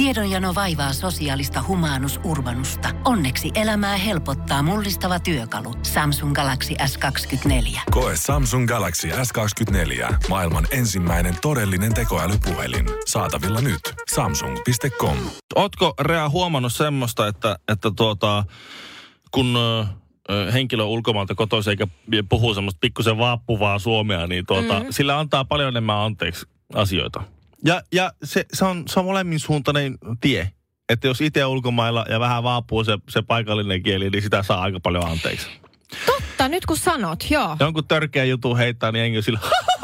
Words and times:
Tiedonjano 0.00 0.54
vaivaa 0.54 0.92
sosiaalista 0.92 1.64
humanus 1.68 2.20
urbanusta. 2.24 2.88
Onneksi 3.04 3.50
elämää 3.54 3.96
helpottaa 3.96 4.62
mullistava 4.62 5.20
työkalu. 5.20 5.74
Samsung 5.82 6.34
Galaxy 6.34 6.74
S24. 6.74 7.80
Koe 7.90 8.16
Samsung 8.16 8.68
Galaxy 8.68 9.08
S24. 9.08 10.14
Maailman 10.28 10.66
ensimmäinen 10.70 11.34
todellinen 11.42 11.94
tekoälypuhelin. 11.94 12.86
Saatavilla 13.06 13.60
nyt. 13.60 13.80
Samsung.com. 14.14 15.16
Ootko 15.54 15.94
Rea 16.00 16.28
huomannut 16.28 16.72
semmoista, 16.72 17.26
että, 17.26 17.58
että 17.68 17.90
tuota, 17.96 18.44
kun 19.30 19.56
ö, 20.30 20.52
henkilö 20.52 20.82
on 20.82 20.88
ulkomailta 20.88 21.34
kotoisin 21.34 21.70
eikä 21.70 21.86
puhuu 22.28 22.54
semmoista 22.54 22.78
pikkusen 22.80 23.18
vaappuvaa 23.18 23.78
suomea, 23.78 24.26
niin 24.26 24.46
tuota, 24.46 24.80
mm. 24.80 24.86
sillä 24.90 25.18
antaa 25.18 25.44
paljon 25.44 25.68
enemmän 25.68 25.96
anteeksi 25.96 26.46
asioita. 26.74 27.22
Ja, 27.64 27.82
ja 27.92 28.12
se, 28.24 28.44
se, 28.52 28.64
on, 28.64 28.84
se 28.88 29.00
on 29.00 29.06
molemmin 29.06 29.40
suuntainen 29.40 29.98
tie. 30.20 30.52
Että 30.88 31.06
jos 31.06 31.20
itse 31.20 31.46
ulkomailla 31.46 32.06
ja 32.08 32.20
vähän 32.20 32.42
vaapuu 32.42 32.84
se, 32.84 32.98
se 33.08 33.22
paikallinen 33.22 33.82
kieli, 33.82 34.10
niin 34.10 34.22
sitä 34.22 34.42
saa 34.42 34.62
aika 34.62 34.80
paljon 34.80 35.06
anteeksi. 35.06 35.46
Totta, 36.06 36.48
nyt 36.48 36.66
kun 36.66 36.76
sanot, 36.76 37.30
joo. 37.30 37.56
Jonkun 37.60 37.88
törkeä 37.88 38.24
juttu 38.24 38.56
heittää, 38.56 38.92
niin 38.92 39.04
enkä 39.04 39.22
sillä 39.22 39.40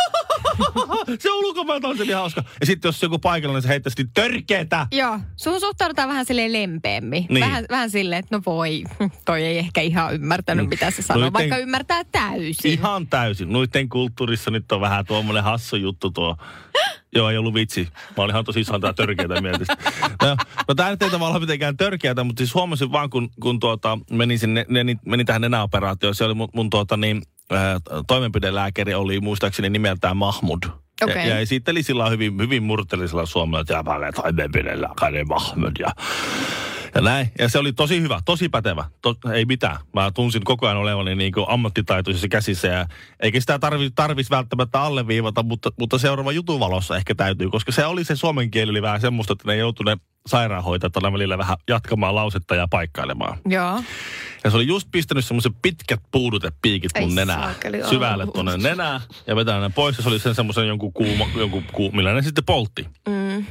se 1.20 1.30
on 1.30 1.44
ulkomailta 1.44 1.88
on 1.88 1.96
se 1.98 2.04
niin 2.04 2.16
hauska. 2.16 2.44
Ja 2.60 2.66
sitten 2.66 2.88
jos 2.88 3.02
joku 3.02 3.18
paikallinen 3.18 3.62
se 3.62 3.68
heittäisi 3.68 4.02
niin 4.02 4.10
törkeetä. 4.14 4.86
Joo, 4.92 5.20
sun 5.36 5.60
suhtaudutaan 5.60 6.08
vähän 6.08 6.26
silleen 6.26 6.52
lempeämmin. 6.52 7.26
Niin. 7.30 7.44
Vähän, 7.44 7.64
vähän 7.70 7.90
silleen, 7.90 8.18
että 8.18 8.36
no 8.36 8.42
voi, 8.46 8.84
toi 9.24 9.42
ei 9.44 9.58
ehkä 9.58 9.80
ihan 9.80 10.14
ymmärtänyt, 10.14 10.64
Mm. 10.66 10.68
mitä 10.68 10.90
se 10.90 11.02
sanoo, 11.02 11.20
Noitten- 11.22 11.32
vaikka 11.32 11.56
ymmärtää 11.56 12.04
täysin. 12.04 12.70
Ihan 12.70 13.06
täysin. 13.06 13.52
Noiden 13.52 13.88
kulttuurissa 13.88 14.50
nyt 14.50 14.72
on 14.72 14.80
vähän 14.80 15.06
tuommoinen 15.06 15.44
hassu 15.44 15.76
juttu 15.76 16.10
tuo. 16.10 16.36
Joo, 17.14 17.30
ei 17.30 17.38
ollut 17.38 17.54
vitsi. 17.54 17.88
Mä 18.16 18.22
olin 18.24 18.32
ihan 18.32 18.44
tosissaan 18.44 18.80
tää 18.80 18.92
törkeätä 18.92 19.40
mieltä. 19.40 19.76
No, 20.22 20.36
no 20.68 20.74
tää 20.74 20.90
nyt 20.90 21.02
ei 21.02 21.10
tavallaan 21.10 21.40
mitenkään 21.40 21.76
törkeätä, 21.76 22.24
mutta 22.24 22.40
siis 22.40 22.54
huomasin 22.54 22.92
vaan, 22.92 23.10
kun, 23.10 23.30
kun 23.40 23.60
tuota, 23.60 23.98
menin, 24.10 24.38
sinne, 24.38 24.66
menin, 24.68 24.98
menin 25.06 25.26
tähän 25.26 25.40
nenäoperaatioon. 25.42 26.14
Se 26.14 26.24
oli 26.24 26.34
mun, 26.34 26.48
mun 26.54 26.70
tuota 26.70 26.96
niin, 26.96 27.22
ää, 27.50 27.80
toimenpidelääkäri 28.06 28.94
oli 28.94 29.20
muistaakseni 29.20 29.70
nimeltään 29.70 30.16
Mahmud. 30.16 30.62
Okei. 31.02 31.16
Ja, 31.16 31.26
ja 31.26 31.38
esitteli 31.38 31.82
sillä 31.82 32.10
hyvin, 32.10 32.38
hyvin 32.38 32.62
murteellisella 32.62 33.26
suomella, 33.26 33.60
että 33.60 33.82
mä 33.82 33.94
olen 33.94 34.14
toimenpidelääkäri 34.14 35.24
Mahmud. 35.24 35.72
Ja, 35.78 35.88
ja 36.94 37.00
näin. 37.00 37.32
Ja 37.38 37.48
se 37.48 37.58
oli 37.58 37.72
tosi 37.72 38.00
hyvä, 38.00 38.20
tosi 38.24 38.48
pätevä. 38.48 38.84
To, 39.02 39.14
ei 39.32 39.44
mitään. 39.44 39.76
Mä 39.94 40.10
tunsin 40.14 40.44
koko 40.44 40.66
ajan 40.66 40.78
olevani 40.78 41.14
niin 41.14 41.32
kuin 41.32 41.46
ammattitaitoisissa 41.48 42.28
käsissä. 42.28 42.68
Ja 42.68 42.86
eikä 43.20 43.40
sitä 43.40 43.58
tarvi, 43.58 43.90
tarvitsisi 43.94 44.30
välttämättä 44.30 44.80
alleviivata, 44.80 45.42
mutta, 45.42 45.70
mutta 45.78 45.98
seuraava 45.98 46.32
jutun 46.32 46.60
valossa 46.60 46.96
ehkä 46.96 47.14
täytyy. 47.14 47.50
Koska 47.50 47.72
se 47.72 47.86
oli 47.86 48.04
se 48.04 48.16
suomen 48.16 48.50
kieli 48.50 48.70
oli 48.70 48.82
vähän 48.82 49.00
semmoista, 49.00 49.32
että 49.32 49.48
ne 49.48 49.56
joutui 49.56 49.84
ne 49.84 49.96
sairaanhoitajat 50.26 50.96
aina 50.96 51.12
välillä 51.12 51.38
vähän 51.38 51.56
jatkamaan 51.68 52.14
lausetta 52.14 52.54
ja 52.54 52.68
paikkailemaan. 52.70 53.38
Joo. 53.48 53.82
Ja 54.44 54.50
se 54.50 54.56
oli 54.56 54.66
just 54.66 54.88
pistänyt 54.92 55.24
semmoiset 55.24 55.52
pitkät 55.62 56.00
puudutepiikit 56.10 56.90
mun 57.00 57.14
nenää. 57.14 57.42
saakeli. 57.42 57.88
Syvälle 57.88 58.26
tuonne 58.26 58.56
nenää 58.56 59.00
ja 59.26 59.36
vetänyt 59.36 59.62
ne 59.62 59.70
pois. 59.74 59.96
Ja 59.96 60.02
se 60.02 60.08
oli 60.08 60.18
sen 60.18 60.34
semmoisen 60.34 60.68
jonkun 60.68 60.92
kuuma, 60.92 61.26
jonkun 61.36 61.64
kuu, 61.72 61.92
millä 61.92 62.14
ne 62.14 62.22
sitten 62.22 62.44
poltti. 62.44 62.88
Mm. 63.08 63.46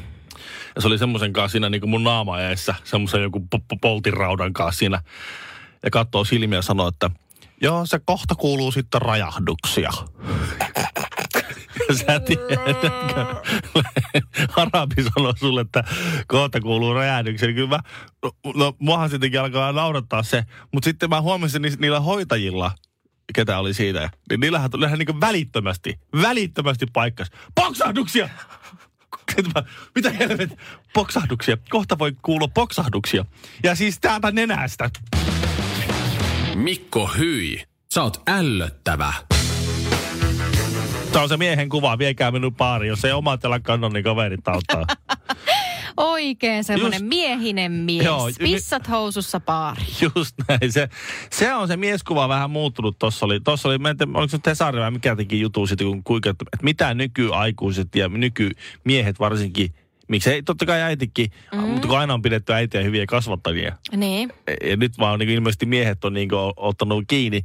Ja 0.76 0.82
se 0.82 0.88
oli 0.88 0.98
semmoisen 0.98 1.34
kanssa 1.34 1.52
siinä 1.52 1.70
niin 1.70 1.82
kuin 1.82 1.90
mun 1.90 2.04
naama 2.04 2.42
eessä, 2.42 2.76
semmoisen 2.84 3.22
joku 3.22 3.48
po- 3.56 3.78
poltiraudan 3.82 4.54
kanssa 4.54 4.80
siinä. 4.80 5.02
Ja 5.84 5.92
katsoo 5.92 6.26
silmiä 6.26 6.58
ja 6.58 6.62
sanoo, 6.62 6.88
että 6.88 7.10
joo, 7.62 7.86
se 7.86 8.00
kohta 8.06 8.36
kuuluu 8.36 8.72
sitten 8.72 9.02
rajahduksia. 9.02 9.92
Sä 11.94 12.20
tiedät, 12.20 12.84
että 12.84 13.36
arabi 14.62 15.04
sanoo 15.04 15.34
sulle, 15.40 15.62
että 15.62 15.84
kohta 16.28 16.62
kuuluu 16.62 16.94
räjähdyksen. 16.94 17.48
Niin 17.48 17.56
kyllä 17.56 17.70
mä, 17.70 17.80
no, 18.24 18.32
no 18.56 18.76
muahan 18.80 19.10
sittenkin 19.10 19.40
alkaa 19.40 19.72
naurattaa 19.72 20.24
se. 20.24 20.44
Mutta 20.74 20.86
sitten 20.88 21.10
mä 21.10 21.22
huomasin 21.22 21.62
ni, 21.62 21.72
niillä 21.80 22.00
hoitajilla, 22.00 22.72
ketä 23.34 23.60
oli 23.60 23.74
siitä, 23.74 24.10
niin 24.30 24.40
niillähän 24.40 24.72
tuli 24.72 24.86
ihan 24.86 25.00
niin 25.00 25.22
välittömästi, 25.22 26.00
välittömästi 26.22 26.86
paikkas. 26.94 27.32
Poksahduksia! 27.56 28.30
Mä, 29.56 29.64
Mitä 29.96 30.12
helvet? 30.12 30.58
Poksahduksia. 30.94 31.58
Kohta 31.70 32.00
voi 32.00 32.16
kuulla 32.22 32.48
poksahduksia. 32.48 33.26
Ja 33.64 33.76
siis 33.76 34.00
täältä 34.00 34.32
nenästä. 34.32 34.90
Mikko 36.56 37.08
Hyi, 37.08 37.64
sä 37.94 38.04
oot 38.04 38.22
ällöttävä. 38.28 39.14
Tämä 41.16 41.24
on 41.24 41.30
se 41.30 41.38
miehen 41.38 41.70
kuva, 41.70 41.98
viekää 41.98 42.32
minun 42.32 42.56
baariin, 42.56 42.90
jos 42.90 43.06
ei 43.06 43.12
omat 43.12 43.44
jalan 43.44 43.64
kannon, 43.64 43.94
niin 43.94 44.04
kaverit 44.04 44.48
auttaa. 44.48 44.86
Oikein 45.98 46.64
semmoinen 46.64 47.02
Just- 47.02 47.08
miehinen 47.10 47.72
mies. 47.72 48.06
Joo, 48.06 48.28
y- 48.28 48.34
Pissat 48.40 48.90
housussa 48.90 49.40
baari. 49.40 49.82
Just 50.16 50.36
näin. 50.48 50.72
Se, 50.72 50.90
se 51.32 51.54
on 51.54 51.68
se 51.68 51.78
mieskuva 51.78 52.30
vähän 52.30 52.50
muuttunut. 52.50 53.00
Tuossa 53.00 53.26
oli, 53.26 53.40
tossa 53.40 53.70
oli 53.70 53.78
tiedä, 53.80 54.12
oliko 54.14 54.28
se 54.28 54.38
Tesari 54.38 54.80
vai 54.80 54.92
mikä 54.92 55.16
teki 55.16 55.42
jutun 55.42 55.68
siitä, 55.68 55.84
kun 55.84 56.04
kuinka, 56.04 56.30
että, 56.30 56.46
että 56.54 56.64
mitä 56.64 56.94
nykyaikuiset 56.94 57.96
ja 57.96 58.08
nykymiehet 58.08 59.20
varsinkin, 59.20 59.74
miksei 60.08 60.44
totta 60.44 60.66
kai 60.66 60.82
äitikin, 60.82 61.32
mm. 61.52 61.60
mutta 61.60 61.88
kun 61.88 62.00
aina 62.00 62.14
on 62.14 62.22
pidetty 62.22 62.54
äitiä 62.54 62.82
hyviä 62.82 63.06
kasvattajia. 63.06 63.76
Niin. 63.96 64.34
Ja 64.64 64.78
nyt 64.78 64.98
vaan 65.00 65.20
niin 65.20 65.30
ilmeisesti 65.30 65.66
miehet 65.66 66.06
on 66.06 66.14
niin 66.14 66.30
ottanut 66.58 67.04
kiinni, 67.08 67.42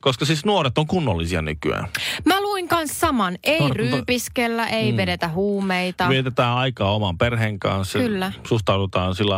koska 0.00 0.24
siis 0.24 0.44
nuoret 0.44 0.78
on 0.78 0.86
kunnollisia 0.86 1.42
nykyään. 1.42 1.88
Mä 2.24 2.37
luin 2.72 2.88
kans 2.88 3.00
saman. 3.00 3.36
Ei 3.44 3.58
Tor- 3.58 3.76
ryypiskellä, 3.76 4.66
ei 4.66 4.92
Mm. 4.92 4.96
vedetä 4.96 5.28
huumeita. 5.28 6.08
Vietetään 6.08 6.56
aikaa 6.56 6.94
oman 6.94 7.18
perheen 7.18 7.58
kanssa. 7.58 7.98
Kyllä. 7.98 8.32
Suhtaudutaan 8.46 9.14
sillä 9.14 9.36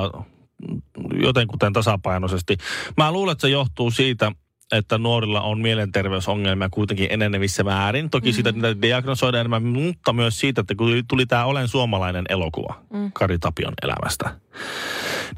jotenkuten 1.23 1.73
tasapainoisesti. 1.73 2.57
Mä 2.97 3.13
luulen, 3.13 3.33
että 3.33 3.43
se 3.43 3.49
johtuu 3.49 3.91
siitä, 3.91 4.33
että 4.73 4.99
nuorilla 4.99 5.41
on 5.41 5.61
mielenterveysongelmia 5.61 6.69
kuitenkin 6.71 7.07
enenevissä 7.11 7.65
määrin. 7.65 8.11
Toki 8.11 8.27
mm-hmm. 8.27 8.35
siitä 8.35 8.53
niitä 8.53 8.83
diagnosoidaan 8.83 9.41
enemmän, 9.41 9.63
mutta 9.63 10.13
myös 10.13 10.41
siitä, 10.41 10.61
että 10.61 10.75
kun 10.75 11.05
tuli 11.09 11.27
tämä 11.27 11.45
Olen 11.45 11.69
suomalainen 11.69 12.25
elokuva 12.29 12.75
mm. 12.93 13.11
Kari 13.13 13.39
Tapion 13.39 13.73
elämästä. 13.83 14.41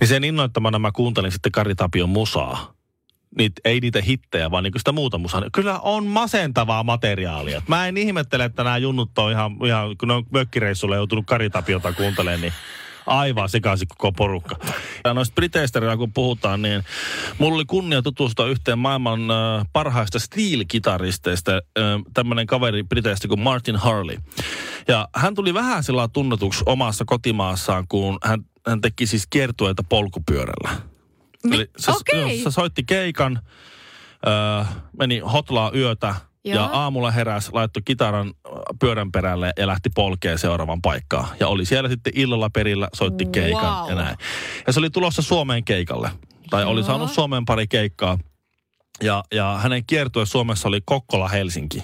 Niin 0.01 0.09
sen 0.09 0.25
innoittamana 0.25 0.79
mä 0.79 0.93
kuuntelin 0.93 1.33
sitten 1.33 1.53
Kari 1.53 1.75
Tapion 1.75 2.09
musaa. 2.09 2.75
Niit, 3.39 3.53
ei 3.65 3.81
niitä 3.81 4.03
hittejä, 4.03 4.51
vaan 4.51 4.65
niinku 4.65 4.79
sitä 4.79 4.93
muuta 4.93 5.19
musaa. 5.19 5.43
Kyllä 5.53 5.81
on 5.81 6.07
masentavaa 6.07 6.83
materiaalia. 6.83 7.63
Mä 7.69 7.87
en 7.87 7.97
ihmettele, 7.97 8.45
että 8.45 8.65
nämä 8.65 8.79
junnut 8.79 9.19
on 9.19 9.33
ihan, 9.33 9.57
ihan 9.67 9.97
kun 9.99 10.09
ne 10.09 10.15
on 10.15 10.25
mökkireissulle 10.31 10.97
joutunut 10.97 11.27
Kari 11.27 11.51
Tapiota 11.51 11.93
kuuntelemaan, 11.93 12.41
niin 12.41 12.53
aivan 13.07 13.49
sekaisin 13.49 13.89
koko 13.89 14.13
porukka. 14.13 14.57
Ja 15.05 15.15
noista 15.15 15.35
Briteistä 15.35 15.81
kun 15.99 16.13
puhutaan, 16.13 16.63
niin 16.63 16.85
mulla 17.39 17.55
oli 17.55 17.65
kunnia 17.65 18.03
tutustua 18.03 18.47
yhteen 18.47 18.79
maailman 18.79 19.21
parhaista 19.73 20.19
steel-kitaristeista, 20.19 21.51
tämmöinen 22.15 22.47
kaveri 22.47 22.83
Briteistä 22.83 23.29
kuin 23.29 23.41
Martin 23.41 23.77
Harley. 23.77 24.17
Ja 24.89 25.09
hän 25.17 25.35
tuli 25.35 25.55
vähän 25.55 25.85
sillä 25.85 26.09
tunnetuksi 26.09 26.63
omassa 26.67 27.05
kotimaassaan, 27.05 27.85
kun 27.89 28.19
hän, 28.25 28.45
hän 28.67 28.81
teki 28.81 29.07
siis 29.07 29.27
kiertueita 29.27 29.83
polkupyörällä. 29.89 30.92
Mi- 31.45 31.57
Eli 31.57 31.71
se, 31.77 31.93
joo, 32.13 32.29
se 32.45 32.51
soitti 32.51 32.83
keikan, 32.83 33.41
äh, 34.61 34.69
meni 34.99 35.19
hotlaa 35.19 35.71
yötä 35.75 36.15
ja 36.45 36.55
Joo. 36.55 36.69
aamulla 36.73 37.11
heräsi, 37.11 37.51
laittoi 37.53 37.83
kitaran 37.85 38.35
pyörän 38.81 39.13
perälle 39.13 39.53
ja 39.59 39.67
lähti 39.67 39.91
polkeen 39.95 40.39
seuraavan 40.39 40.83
paikkaan. 40.83 41.29
Ja 41.41 41.49
oli 41.49 41.65
siellä 41.65 41.89
sitten 41.89 42.13
illalla 42.17 42.51
perillä, 42.51 42.89
soitti 42.93 43.27
keikan 43.27 43.79
Wow. 43.81 43.89
ja 43.89 43.95
näin. 43.95 44.17
Ja 44.67 44.73
se 44.73 44.79
oli 44.81 44.91
tulossa 44.91 45.23
Suomeen 45.23 45.65
keikalle. 45.65 46.11
Tai 46.51 46.65
oli 46.65 46.81
Joo. 46.81 46.87
saanut 46.87 47.11
Suomeen 47.13 47.45
pari 47.45 47.67
keikkaa. 47.67 48.19
Ja, 49.03 49.25
ja 49.35 49.59
hänen 49.63 49.87
kiertue 49.87 50.27
Suomessa 50.27 50.69
oli 50.69 50.81
Kokkola-Helsinki. 50.85 51.83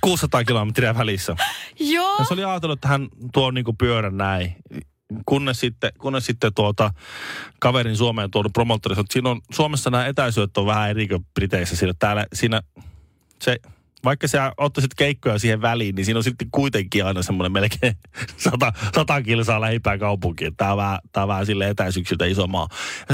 600 0.00 0.44
kilometriä 0.48 0.94
välissä. 0.98 1.36
Joo. 1.80 2.16
Ja 2.18 2.24
se 2.24 2.34
oli 2.34 2.44
ajatellut, 2.44 2.76
että 2.78 2.88
hän 2.88 3.08
tuo 3.32 3.50
niinku 3.50 3.72
pyörän 3.72 4.16
näin. 4.16 4.56
Kunnes 5.26 5.60
sitten, 5.60 5.92
kunnes 5.98 6.26
sitten 6.26 6.54
tuota, 6.54 6.90
kaverin 7.58 7.96
Suomeen 7.96 8.30
tuonut 8.30 8.52
promottori, 8.52 9.00
että 9.00 9.12
siinä 9.12 9.30
on, 9.30 9.40
Suomessa 9.52 9.90
nämä 9.90 10.06
etäisyydet 10.06 10.56
on 10.56 10.66
vähän 10.66 10.90
eri 10.90 11.08
kuin 11.08 11.26
Briteissä. 11.34 11.76
Siinä, 11.76 11.94
täällä, 11.98 12.26
siinä 12.34 12.62
se, 13.42 13.56
vaikka 14.04 14.28
sä 14.28 14.52
ottaisit 14.56 14.94
keikkoja 14.94 15.38
siihen 15.38 15.62
väliin, 15.62 15.94
niin 15.94 16.04
siinä 16.04 16.18
on 16.18 16.24
sitten 16.24 16.48
kuitenkin 16.52 17.04
aina 17.04 17.22
semmoinen 17.22 17.52
melkein 17.52 17.96
sata, 18.50 18.72
sata 18.94 19.22
kilsaa 19.22 19.60
lähimpään 19.60 19.98
kaupunkiin. 19.98 20.56
Tämä 20.56 20.70
on 20.70 20.76
vähän, 20.76 20.98
tää 21.12 21.22
on 21.22 21.28
vähän 21.28 21.46
sille 21.46 21.68
etäisyyksiltä 21.68 22.24
iso 22.24 22.46
maa. 22.46 22.68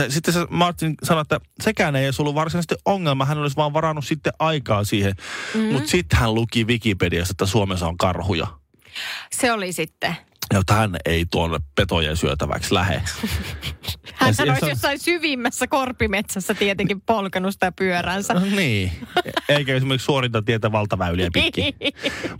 Sitten 0.09 0.35
se 0.35 0.47
Martin 0.51 0.95
sanoi, 1.03 1.23
että 1.23 1.41
sekään 1.63 1.97
ei 1.97 2.07
olisi 2.07 2.23
ollut 2.23 2.35
varsinaisesti 2.35 2.75
ongelma. 2.85 3.25
Hän 3.25 3.39
olisi 3.39 3.57
vaan 3.57 3.73
varannut 3.73 4.07
sitten 4.07 4.33
aikaa 4.39 4.85
siihen. 4.85 5.15
Mm-hmm. 5.55 5.73
Mutta 5.73 5.91
sitten 5.91 6.19
hän 6.19 6.35
luki 6.35 6.67
Wikipediasta, 6.67 7.33
että 7.33 7.47
Suomessa 7.47 7.89
on 7.89 7.97
karhuja. 7.97 8.47
Se 9.33 9.53
oli 9.53 9.73
sitten. 9.73 10.17
Jotta 10.55 10.75
hän 10.75 10.97
ei 11.05 11.27
tuonne 11.31 11.59
petojen 11.75 12.17
syötäväksi 12.17 12.75
lähe. 12.75 13.03
Hän 14.15 14.35
Ja 14.39 14.45
olisi 14.45 14.61
se 14.61 14.65
on- 14.65 14.71
jossain 14.71 14.99
syvimmässä 14.99 15.67
korpimetsässä 15.67 16.55
tietenkin 16.55 17.01
polkenut 17.01 17.53
sitä 17.53 17.73
pyöränsä. 17.73 18.35
No 18.35 18.41
niin. 18.41 18.93
Eikä 19.49 19.75
esimerkiksi 19.75 20.05
suorinta 20.05 20.43
tietä 20.43 20.73
valtaväyliä 20.73 21.29
pitkin. 21.33 21.75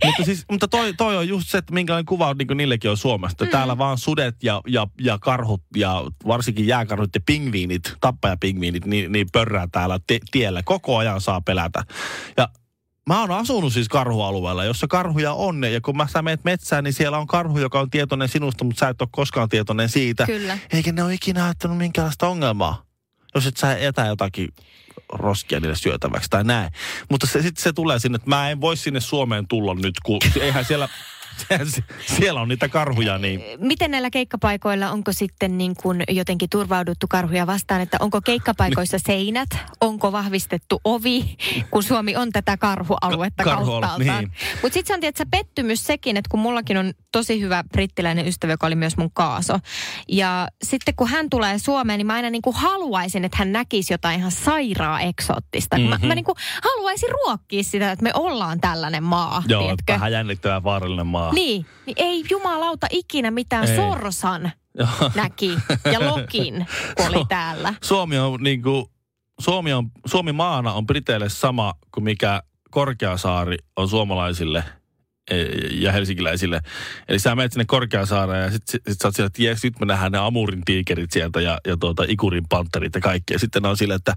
mutta, 0.05 0.23
siis, 0.23 0.45
mutta 0.51 0.67
toi, 0.67 0.93
toi 0.93 1.17
on 1.17 1.27
just 1.27 1.49
se, 1.49 1.57
että 1.57 1.73
minkälainen 1.73 2.05
kuva 2.05 2.33
niin 2.33 2.57
niillekin 2.57 2.91
on 2.91 2.97
Suomesta. 2.97 3.45
Mm. 3.45 3.51
Täällä 3.51 3.77
vaan 3.77 3.97
sudet 3.97 4.35
ja, 4.43 4.61
ja, 4.67 4.87
ja 5.01 5.17
karhut 5.21 5.61
ja 5.75 6.03
varsinkin 6.27 6.67
jääkarhut 6.67 7.09
ja 7.15 7.21
pingviinit, 7.25 7.93
tappajapingviinit, 8.01 8.85
niin, 8.85 9.11
niin 9.11 9.27
pörrää 9.33 9.67
täällä 9.71 9.99
te, 10.07 10.19
tiellä. 10.31 10.61
Koko 10.65 10.97
ajan 10.97 11.21
saa 11.21 11.41
pelätä. 11.41 11.83
Ja 12.37 12.49
Mä 13.07 13.21
oon 13.21 13.31
asunut 13.31 13.73
siis 13.73 13.89
karhualueella, 13.89 14.65
jossa 14.65 14.87
karhuja 14.87 15.33
on. 15.33 15.63
Ja 15.63 15.81
kun 15.81 15.97
mä 15.97 16.07
sä 16.07 16.21
meet 16.21 16.43
metsään, 16.43 16.83
niin 16.83 16.93
siellä 16.93 17.17
on 17.17 17.27
karhu, 17.27 17.59
joka 17.59 17.79
on 17.79 17.89
tietoinen 17.89 18.29
sinusta, 18.29 18.63
mutta 18.63 18.79
sä 18.79 18.89
et 18.89 19.01
ole 19.01 19.09
koskaan 19.11 19.49
tietoinen 19.49 19.89
siitä. 19.89 20.25
Kyllä. 20.25 20.57
Eikä 20.73 20.91
ne 20.91 21.03
ole 21.03 21.13
ikinä 21.13 21.43
ajattanut 21.43 21.77
minkäänlaista 21.77 22.27
ongelmaa, 22.27 22.83
jos 23.35 23.47
et 23.47 23.57
sä 23.57 23.77
etä 23.77 24.05
jotakin 24.05 24.49
roskia 25.13 25.59
niille 25.59 25.75
syötäväksi 25.75 26.29
tai 26.29 26.43
näin. 26.43 26.71
Mutta 27.09 27.27
se, 27.27 27.41
sitten 27.41 27.63
se 27.63 27.73
tulee 27.73 27.99
sinne, 27.99 28.15
että 28.15 28.29
mä 28.29 28.49
en 28.49 28.61
voi 28.61 28.77
sinne 28.77 28.99
Suomeen 28.99 29.47
tulla 29.47 29.75
nyt, 29.75 29.95
kun 30.03 30.19
eihän 30.41 30.65
siellä, 30.65 30.89
siellä 32.17 32.41
on 32.41 32.47
niitä 32.47 32.69
karhuja 32.69 33.17
niin. 33.17 33.43
Miten 33.59 33.91
näillä 33.91 34.09
keikkapaikoilla, 34.09 34.91
onko 34.91 35.11
sitten 35.13 35.57
niin 35.57 35.75
kuin 35.75 36.03
jotenkin 36.09 36.49
turvauduttu 36.49 37.07
karhuja 37.09 37.47
vastaan, 37.47 37.81
että 37.81 37.97
onko 37.99 38.21
keikkapaikoissa 38.21 38.97
seinät, 39.07 39.49
onko 39.81 40.11
vahvistettu 40.11 40.81
ovi, 40.83 41.37
kun 41.71 41.83
Suomi 41.83 42.15
on 42.15 42.31
tätä 42.31 42.57
karhualuetta 42.57 43.43
Ka- 43.43 43.55
kauttaaltaan. 43.55 43.99
niin. 43.99 44.31
Mutta 44.61 44.73
sitten 44.73 44.87
se 44.87 44.93
on 44.93 44.99
tietysti 44.99 45.25
pettymys 45.31 45.85
sekin, 45.87 46.17
että 46.17 46.29
kun 46.29 46.39
mullakin 46.39 46.77
on 46.77 46.93
tosi 47.17 47.41
hyvä 47.41 47.63
brittiläinen 47.71 48.27
ystävä, 48.27 48.53
joka 48.53 48.67
oli 48.67 48.75
myös 48.75 48.97
mun 48.97 49.11
kaaso. 49.13 49.59
Ja 50.07 50.47
sitten 50.63 50.93
kun 50.95 51.07
hän 51.07 51.29
tulee 51.29 51.59
Suomeen, 51.59 51.97
niin 51.97 52.07
mä 52.07 52.13
aina 52.13 52.29
niin 52.29 52.41
kuin 52.41 52.55
haluaisin, 52.55 53.25
että 53.25 53.37
hän 53.37 53.51
näkisi 53.51 53.93
jotain 53.93 54.19
ihan 54.19 54.31
sairaa 54.31 54.99
eksoottista. 55.01 55.77
Mm-hmm. 55.77 55.89
Mä, 55.89 55.97
Mhm. 55.97 56.07
mä 56.07 56.15
niin 56.15 56.25
kuin 56.25 56.35
haluaisin 56.63 57.09
ruokkia 57.11 57.63
sitä, 57.63 57.91
että 57.91 58.03
me 58.03 58.11
ollaan 58.13 58.61
tällainen 58.61 59.03
maa, 59.03 59.43
Joo, 59.47 59.61
tiedätkö? 59.61 59.93
vähän 59.93 60.11
jännittävä 60.11 60.63
vaarallinen 60.63 61.07
maa. 61.07 61.33
Niin, 61.33 61.65
niin 61.85 61.95
ei 61.99 62.23
jumalauta 62.29 62.87
ikinä 62.89 63.31
mitään 63.31 63.69
Ei. 63.69 63.75
sorsan 63.75 64.51
näki 65.15 65.57
ja 65.91 65.99
lokin, 66.11 66.65
kun 66.97 67.07
oli 67.15 67.25
täällä. 67.25 67.73
Suomi 67.83 68.17
on 68.17 68.43
niin 68.43 68.61
kuin, 68.61 68.85
Suomi, 69.39 69.73
on, 69.73 69.91
Suomi 70.05 70.31
maana 70.31 70.73
on 70.73 70.85
Briteille 70.85 71.29
sama 71.29 71.73
kuin 71.93 72.03
mikä 72.03 72.43
Korkeasaari 72.71 73.57
on 73.75 73.89
suomalaisille 73.89 74.63
ja 75.71 75.91
helsinkiläisille. 75.91 76.61
Eli 77.07 77.19
sä 77.19 77.35
menet 77.35 77.53
sinne 77.53 77.65
Korkeasaareen 77.65 78.43
ja 78.43 78.51
sitten 78.51 78.81
sit, 78.87 79.01
sä 79.01 79.07
oot 79.07 79.15
siellä, 79.15 79.51
että 79.51 79.67
nyt 79.67 79.79
me 79.79 79.85
nähdään 79.85 80.11
ne 80.11 80.17
Amurin 80.17 80.65
tiikerit 80.65 81.11
sieltä 81.11 81.41
ja, 81.41 81.59
ja 81.67 81.77
tuota, 81.77 82.05
Ikurin 82.07 82.45
panterit 82.49 82.95
ja 82.95 83.01
kaikki. 83.01 83.33
Ja 83.33 83.39
sitten 83.39 83.61
ne 83.61 83.67
on 83.67 83.77
silleen, 83.77 83.95
että 83.95 84.13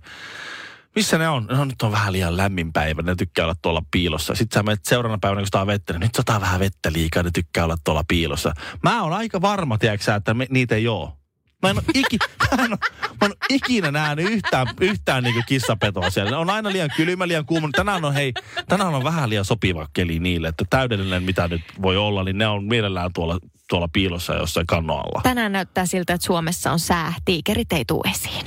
missä 0.95 1.19
ne 1.19 1.29
on? 1.29 1.47
No 1.51 1.65
nyt 1.65 1.83
on 1.83 1.93
vähän 1.93 2.13
liian 2.13 2.37
lämmin 2.37 2.73
päivä, 2.73 3.03
ne 3.03 3.15
tykkää 3.15 3.45
olla 3.45 3.55
tuolla 3.63 3.83
piilossa. 3.91 4.35
Sitten 4.35 4.59
sä 4.59 4.63
menet 4.63 4.85
seuraavana 4.85 5.19
päivänä, 5.21 5.41
kun 5.41 5.47
sataa 5.47 5.67
vettä, 5.67 5.93
niin 5.93 6.01
nyt 6.01 6.15
sataa 6.15 6.41
vähän 6.41 6.61
vettä 6.61 6.93
liikaa, 6.93 7.23
ne 7.23 7.31
tykkää 7.35 7.65
olla 7.65 7.77
tuolla 7.85 8.05
piilossa. 8.09 8.53
Mä 8.83 9.03
oon 9.03 9.13
aika 9.13 9.41
varma, 9.41 9.79
tiedätkö 9.79 10.15
että 10.15 10.35
me, 10.35 10.47
niitä 10.51 10.75
ei 10.75 10.89
oo. 10.89 11.20
Mä 11.63 11.71
en 11.71 11.77
ole, 11.77 11.85
iki, 11.95 12.19
mä 12.57 12.65
en 12.65 12.71
ole, 12.71 12.79
mä 13.03 13.27
en 13.27 13.31
ole 13.31 13.37
ikinä 13.51 13.91
nähnyt 13.91 14.31
yhtään, 14.31 14.67
yhtään 14.81 15.25
niin 15.25 15.45
kissapetoa 15.47 16.11
siellä. 16.11 16.31
Ne 16.31 16.37
on 16.37 16.51
aina 16.51 16.73
liian 16.73 16.91
kylmä, 16.97 17.29
liian 17.29 17.47
kuuma. 17.47 17.69
Tänään 17.73 18.05
on, 18.05 18.15
hei, 18.15 18.33
tänään 18.69 18.95
on 18.95 19.05
vähän 19.05 19.31
liian 19.31 19.45
sopiva 19.45 19.89
keli 19.93 20.19
niille, 20.19 20.49
että 20.49 20.65
täydellinen 20.71 21.23
mitä 21.23 21.49
nyt 21.49 21.63
voi 21.83 21.97
olla, 21.97 22.25
niin 22.25 22.39
ne 22.39 22.47
on 22.47 22.65
mielellään 22.65 23.11
tuolla, 23.15 23.39
tuolla 23.69 23.89
piilossa 23.93 24.35
jossain 24.35 24.67
kannon 24.67 24.97
alla. 24.97 25.21
Tänään 25.23 25.53
näyttää 25.53 25.87
siltä, 25.87 26.15
että 26.15 26.27
Suomessa 26.27 26.73
on 26.73 26.79
sää. 26.79 27.15
Tiikerit 27.25 27.73
ei 27.73 27.85
tule 27.85 28.11
esiin. 28.11 28.47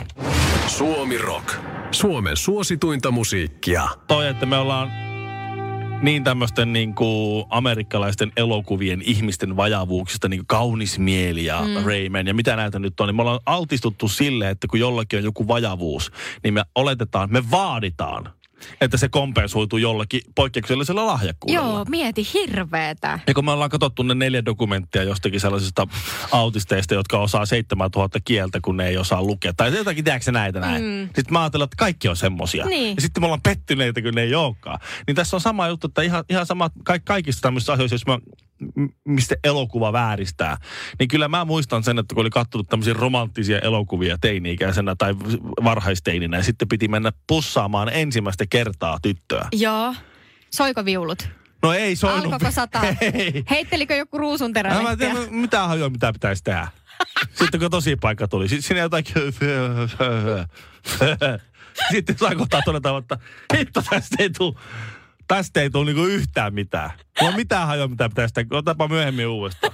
Suomi 0.67 1.17
Rock. 1.17 1.53
Suomen 1.91 2.37
suosituinta 2.37 3.11
musiikkia. 3.11 3.87
Toi, 4.07 4.27
että 4.27 4.45
me 4.45 4.57
ollaan 4.57 5.12
niin 6.03 6.23
tämmöisten 6.23 6.73
niin 6.73 6.95
kuin 6.95 7.45
amerikkalaisten 7.49 8.31
elokuvien 8.37 9.01
ihmisten 9.05 9.57
vajavuuksista, 9.57 10.29
niin 10.29 10.39
kuin 10.39 10.47
kaunis 10.47 10.99
mieli 10.99 11.45
ja 11.45 11.61
mm. 11.61 11.85
Rayman 11.85 12.27
ja 12.27 12.33
mitä 12.33 12.55
näitä 12.55 12.79
nyt 12.79 12.99
on, 12.99 13.07
niin 13.07 13.15
me 13.15 13.21
ollaan 13.21 13.39
altistuttu 13.45 14.07
sille, 14.07 14.49
että 14.49 14.67
kun 14.67 14.79
jollakin 14.79 15.19
on 15.19 15.23
joku 15.23 15.47
vajavuus, 15.47 16.11
niin 16.43 16.53
me 16.53 16.63
oletetaan, 16.75 17.31
me 17.31 17.51
vaaditaan, 17.51 18.33
että 18.81 18.97
se 18.97 19.09
kompensoituu 19.09 19.79
jollakin 19.79 20.21
poikkeuksellisella 20.35 21.05
lahjakkuudella. 21.05 21.67
Joo, 21.67 21.85
mieti 21.89 22.27
hirveetä. 22.33 23.19
Ja 23.27 23.33
kun 23.33 23.45
me 23.45 23.51
ollaan 23.51 23.69
katsottu 23.69 24.03
ne 24.03 24.15
neljä 24.15 24.45
dokumenttia 24.45 25.03
jostakin 25.03 25.39
sellaisista 25.39 25.87
autisteista, 26.31 26.93
jotka 26.93 27.19
osaa 27.19 27.45
7000 27.45 28.19
kieltä, 28.25 28.59
kun 28.61 28.77
ne 28.77 28.87
ei 28.87 28.97
osaa 28.97 29.23
lukea. 29.23 29.53
Tai 29.53 29.77
jotakin, 29.77 30.03
tiedätkö 30.03 30.31
näitä 30.31 30.59
näin? 30.59 30.83
Mm. 30.83 31.05
Sitten 31.05 31.33
mä 31.33 31.41
ajattelen, 31.41 31.63
että 31.63 31.77
kaikki 31.77 32.07
on 32.07 32.15
semmosia. 32.15 32.65
Niin. 32.65 32.95
Ja 32.95 33.01
sitten 33.01 33.23
me 33.23 33.25
ollaan 33.25 33.41
pettyneitä, 33.41 34.01
kun 34.01 34.13
ne 34.13 34.21
ei 34.21 34.35
olekaan. 34.35 34.79
Niin 35.07 35.15
tässä 35.15 35.37
on 35.37 35.41
sama 35.41 35.67
juttu, 35.67 35.87
että 35.87 36.01
ihan, 36.01 36.23
ihan 36.29 36.45
sama 36.45 36.69
ka- 36.83 36.99
kaikista 36.99 37.41
tämmöisissä 37.41 37.73
asioissa, 37.73 37.95
jos 37.95 38.05
mä, 38.05 38.19
mistä 39.05 39.35
elokuva 39.43 39.93
vääristää. 39.93 40.57
Niin 40.99 41.07
kyllä 41.07 41.27
mä 41.27 41.45
muistan 41.45 41.83
sen, 41.83 41.99
että 41.99 42.15
kun 42.15 42.21
oli 42.21 42.29
katsonut 42.29 42.69
tämmöisiä 42.69 42.93
romanttisia 42.93 43.59
elokuvia 43.59 44.17
teini-ikäisenä 44.21 44.95
tai 44.97 45.15
varhaisteininä, 45.63 46.37
ja 46.37 46.43
sitten 46.43 46.67
piti 46.67 46.87
mennä 46.87 47.11
pussaamaan 47.27 47.89
ensimmäistä 47.93 48.45
kertaa 48.49 48.97
tyttöä. 49.01 49.47
Joo. 49.51 49.95
Soiko 50.49 50.85
viulut? 50.85 51.29
No 51.63 51.73
ei 51.73 51.95
soinut. 51.95 52.23
Alkoiko 52.23 52.51
sataa? 52.51 52.83
Ei. 53.01 53.43
Heittelikö 53.49 53.95
joku 53.95 54.17
No, 54.17 54.21
mä 54.21 54.25
en 54.25 54.29
ruusunterälehtiä? 54.29 55.13
tiedä, 55.13 55.31
mitä 55.31 55.67
hajoa, 55.67 55.89
mitä 55.89 56.13
pitäisi 56.13 56.43
tehdä. 56.43 56.67
Sitten 57.39 57.59
kun 57.59 57.71
tosi 57.71 57.95
paikka 57.95 58.27
tuli, 58.27 58.47
sitten 58.49 58.63
siinä 58.67 58.81
jotakin... 58.81 59.13
Sitten 61.91 62.17
saa 62.17 62.35
kohtaa 62.35 62.61
todeta, 62.65 62.97
että 62.97 63.17
hitto 63.57 63.81
tästä 63.89 64.15
ei 64.19 64.29
tule, 64.29 64.55
tästä 65.27 65.61
ei 65.61 65.69
tule 65.69 65.85
niinku 65.85 66.03
yhtään 66.05 66.53
mitään. 66.53 66.89
Mulla 67.19 67.29
on 67.33 67.35
mitään 67.39 67.67
hajoa, 67.67 67.87
mitä 67.87 68.09
pitäisi 68.09 68.33
tehdä. 68.33 68.57
Otapa 68.57 68.87
myöhemmin 68.87 69.27
uudestaan. 69.27 69.73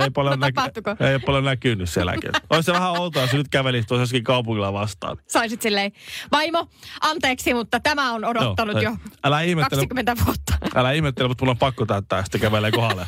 Ei 0.00 0.10
paljon, 0.10 0.40
No 0.40 0.46
näky- 0.46 0.60
ei 1.06 1.14
ole 1.14 1.18
paljon 1.26 1.44
näkynyt 1.44 1.90
sielläkin. 1.90 2.30
Olisi 2.50 2.66
se 2.66 2.72
vähän 2.72 2.90
outoa, 2.90 3.22
jos 3.22 3.32
nyt 3.32 3.48
kävelisi 3.48 3.88
tuossa 3.88 4.02
jossakin 4.02 4.24
kaupungilla 4.24 4.72
vastaan. 4.72 5.16
Saisit 5.28 5.62
silleen, 5.62 5.92
vaimo, 6.32 6.68
anteeksi, 7.00 7.54
mutta 7.54 7.80
tämä 7.80 8.12
on 8.12 8.24
odottanut 8.24 8.74
Joo, 8.82 8.92
jo. 8.92 8.96
Älä 9.24 9.40
ihmettele, 9.40 9.80
20 9.80 10.16
vuotta. 10.26 10.54
älä 10.74 10.92
ihmettele, 10.92 11.28
mutta 11.28 11.44
mulla 11.44 11.50
on 11.52 11.58
pakko 11.58 11.86
täyttää 11.86 12.18
ja 12.18 12.22
sitten 12.22 12.40
kävelee 12.40 12.70
kohdalle. 12.70 13.06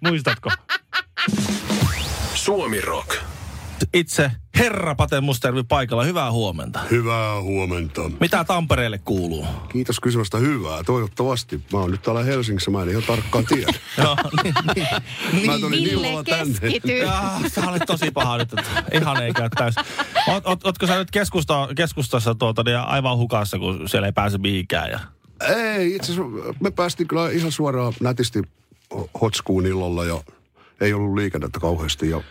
Muistatko? 0.08 0.50
Suomi 2.34 2.80
Rock. 2.80 3.16
Itse 3.94 4.30
herra 4.58 4.94
Pate 4.94 5.20
Mustervi 5.20 5.62
paikalla. 5.62 6.04
Hyvää 6.04 6.32
huomenta. 6.32 6.80
Hyvää 6.90 7.40
huomenta. 7.42 8.10
Mitä 8.20 8.44
Tampereelle 8.44 8.98
kuuluu? 8.98 9.46
Kiitos 9.68 10.00
kysymästä 10.00 10.38
hyvää. 10.38 10.84
Toivottavasti. 10.84 11.60
Mä 11.72 11.78
oon 11.78 11.90
nyt 11.90 12.02
täällä 12.02 12.24
Helsingissä, 12.24 12.70
mä 12.70 12.82
en 12.82 12.88
ihan 12.88 13.02
tarkkaan 13.02 13.44
tiedä. 13.44 13.72
Joo, 13.98 14.16
niin, 14.42 14.54
niin. 15.32 15.46
Mä 15.46 15.58
tulin 15.58 15.84
Ville, 15.84 15.92
illalla 15.92 16.24
tänne. 16.24 16.96
Jaa, 16.98 17.40
sä 17.48 17.70
olet 17.70 17.82
tosi 17.86 18.10
paha 18.10 18.38
nyt, 18.38 18.52
ihan 18.92 19.22
ei 19.22 19.32
käy 19.32 19.48
täys. 19.48 19.74
Oot, 20.28 20.46
oot, 20.46 20.66
ootko 20.66 20.86
sä 20.86 20.98
nyt 20.98 21.10
keskusta, 21.10 21.68
keskustassa 21.76 22.34
tuota, 22.34 22.62
niin 22.62 22.76
aivan 22.76 23.16
hukassa, 23.16 23.58
kun 23.58 23.88
siellä 23.88 24.06
ei 24.06 24.12
pääse 24.12 24.38
mihinkään? 24.38 24.90
Ja... 24.90 25.00
Ei, 25.56 25.94
itse 25.94 26.12
asiassa 26.12 26.54
me 26.60 26.70
päästiin 26.70 27.08
kyllä 27.08 27.30
ihan 27.30 27.52
suoraan 27.52 27.92
nätisti 28.00 28.42
hotskuun 29.20 29.66
illalla 29.66 30.04
ja 30.04 30.22
ei 30.80 30.92
ollut 30.92 31.14
liikennettä 31.14 31.60
kauheasti. 31.60 32.10
Ja 32.10 32.22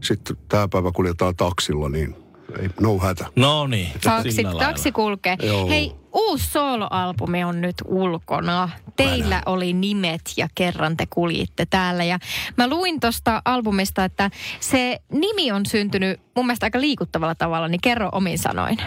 sitten 0.00 0.36
tämä 0.48 0.68
päivä 0.68 0.92
kuljetaan 0.92 1.36
taksilla, 1.36 1.88
niin 1.88 2.16
ei, 2.60 2.68
no 2.80 2.98
hätä. 2.98 3.26
No 3.36 3.66
niin, 3.66 3.88
Taksi, 4.04 4.42
taksi 4.58 4.92
kulkee. 4.92 5.36
Joo. 5.42 5.68
Hei, 5.68 5.92
uusi 6.12 6.50
soloalbumi 6.50 7.44
on 7.44 7.60
nyt 7.60 7.74
ulkona. 7.84 8.68
Teillä 8.96 9.42
oli 9.46 9.72
nimet 9.72 10.20
ja 10.36 10.48
kerran 10.54 10.96
te 10.96 11.06
kuljitte 11.10 11.66
täällä. 11.66 12.04
Ja 12.04 12.18
mä 12.56 12.68
luin 12.68 13.00
tuosta 13.00 13.42
albumista, 13.44 14.04
että 14.04 14.30
se 14.60 15.00
nimi 15.12 15.52
on 15.52 15.66
syntynyt 15.66 16.20
mun 16.36 16.46
mielestä 16.46 16.66
aika 16.66 16.80
liikuttavalla 16.80 17.34
tavalla, 17.34 17.68
niin 17.68 17.80
kerro 17.80 18.08
omin 18.12 18.38
sanoin. 18.38 18.78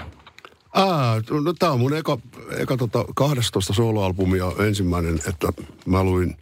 Ää, 0.75 1.21
no 1.43 1.53
tää 1.59 1.71
on 1.71 1.79
mun 1.79 1.93
eka, 1.93 2.17
eka 2.57 2.77
tota 2.77 3.05
12 3.15 3.73
soloalbumia 3.73 4.51
ensimmäinen, 4.67 5.19
että 5.29 5.47
mä 5.85 6.03
luin, 6.03 6.37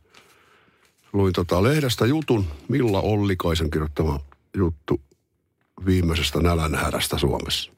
luin 1.13 1.33
tota 1.33 1.63
lehdestä 1.63 2.05
jutun, 2.05 2.45
Milla 2.67 3.01
Ollikaisen 3.01 3.71
kirjoittama 3.71 4.19
juttu 4.57 5.01
viimeisestä 5.85 6.39
nälänhädästä 6.39 7.17
Suomessa. 7.17 7.71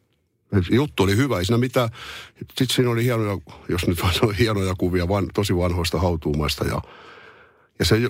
Juttu 0.71 1.03
oli 1.03 1.15
hyvä, 1.15 1.39
ei 1.39 1.45
siinä 1.45 1.57
mitään. 1.57 1.89
Sitten 2.37 2.67
siinä 2.69 2.89
oli 2.89 3.03
hienoja, 3.03 3.37
jos 3.69 3.87
nyt 3.87 4.01
vaan 4.01 4.35
hienoja 4.39 4.75
kuvia, 4.77 5.07
van, 5.07 5.27
tosi 5.33 5.55
vanhoista 5.55 5.99
hautuumaista. 5.99 6.65
Ja, 6.65 6.81
ja 7.79 7.85
se, 7.85 7.95
äh, 7.95 8.01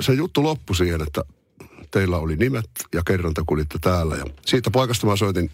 se 0.00 0.12
juttu 0.12 0.42
loppui 0.42 0.76
siihen, 0.76 1.02
että 1.02 1.22
teillä 1.90 2.16
oli 2.16 2.36
nimet 2.36 2.70
ja 2.94 3.02
kerran 3.06 3.34
te 3.34 3.42
kulitte 3.46 3.78
täällä. 3.80 4.16
Ja 4.16 4.24
siitä 4.46 4.70
paikasta 4.70 5.06
mä 5.06 5.16
soitin 5.16 5.50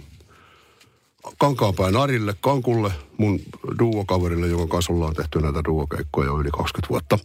Kankaanpään 1.39 1.97
Arille, 1.97 2.35
Kankulle, 2.41 2.93
mun 3.19 3.41
duokaverille, 3.79 4.47
jonka 4.47 4.67
kanssa 4.67 4.93
ollaan 4.93 5.15
tehty 5.15 5.41
näitä 5.41 5.63
duokeikkoja 5.65 6.27
jo 6.27 6.41
yli 6.41 6.51
20 6.51 6.89
vuotta. 6.89 7.19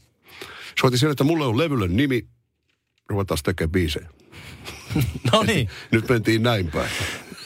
soitin 0.82 1.00
siellä, 1.00 1.12
että 1.12 1.24
mulle 1.24 1.46
on 1.46 1.58
levylle 1.58 1.88
nimi, 1.88 2.27
ruvetaan 3.10 3.38
tekemään 3.44 3.72
biisejä. 3.72 4.10
No 5.31 5.43
niin. 5.43 5.69
Nyt 5.91 6.09
mentiin 6.09 6.43
näin 6.43 6.71
päin. 6.71 6.89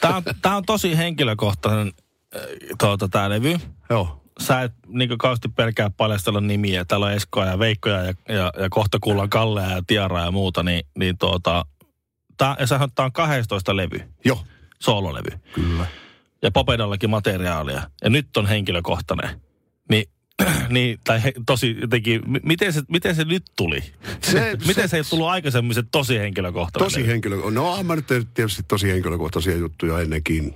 Tämä 0.00 0.16
on, 0.16 0.22
tää 0.42 0.56
on 0.56 0.64
tosi 0.64 0.96
henkilökohtainen 0.96 1.92
äh, 2.36 2.42
tuota, 2.78 3.08
tämä 3.08 3.30
levy. 3.30 3.56
Joo. 3.90 4.22
Sä 4.40 4.62
et 4.62 4.72
niin 4.86 5.18
kauheasti 5.18 5.48
pelkää 5.48 5.90
paljastella 5.90 6.40
nimiä. 6.40 6.84
Täällä 6.84 7.06
on 7.06 7.12
Eskoa 7.12 7.46
ja 7.46 7.58
Veikkoja 7.58 8.02
ja, 8.02 8.14
ja, 8.28 8.52
ja 8.58 8.68
kohta 8.70 8.98
kuullaan 9.00 9.30
Kallea 9.30 9.70
ja 9.70 9.82
Tiaraa 9.86 10.24
ja 10.24 10.30
muuta. 10.30 10.62
Niin, 10.62 10.86
niin 10.98 11.18
tuota, 11.18 11.64
tää, 12.36 12.56
ja 12.60 12.66
sähän 12.66 12.88
tää 12.94 13.04
on 13.04 13.12
12 13.12 13.76
levy, 13.76 14.00
Joo, 14.24 14.44
soololevy. 14.80 15.30
kyllä. 15.54 15.86
Ja 16.42 16.50
Popedallakin 16.50 17.10
materiaalia. 17.10 17.82
Ja 18.04 18.10
nyt 18.10 18.36
on 18.36 18.46
henkilökohtainen. 18.46 19.40
Niin, 19.90 20.04
niin 20.68 20.98
tai 21.04 21.22
he, 21.22 21.32
tosi 21.46 21.76
jotenkin, 21.80 22.22
miten 22.42 22.72
se, 22.72 22.82
miten 22.88 23.14
se 23.14 23.24
nyt 23.24 23.42
tuli? 23.56 23.82
Se- 24.22 24.56
miten 24.68 24.74
se- 24.74 24.88
se, 24.88 24.96
ei 24.96 25.04
tullut 25.10 25.26
aikaisemmin 25.26 25.74
se 25.74 25.82
tosi 25.92 26.18
henkilökohtainen? 26.18 26.86
Tosi 26.86 27.00
levy? 27.00 27.10
henkilö... 27.10 27.36
No 27.50 27.82
mä 27.82 27.96
nyt 27.96 28.06
tietysti 28.34 28.62
tosi 28.68 28.88
henkilökohtaisia 28.88 29.56
juttuja 29.56 30.00
ennenkin, 30.00 30.54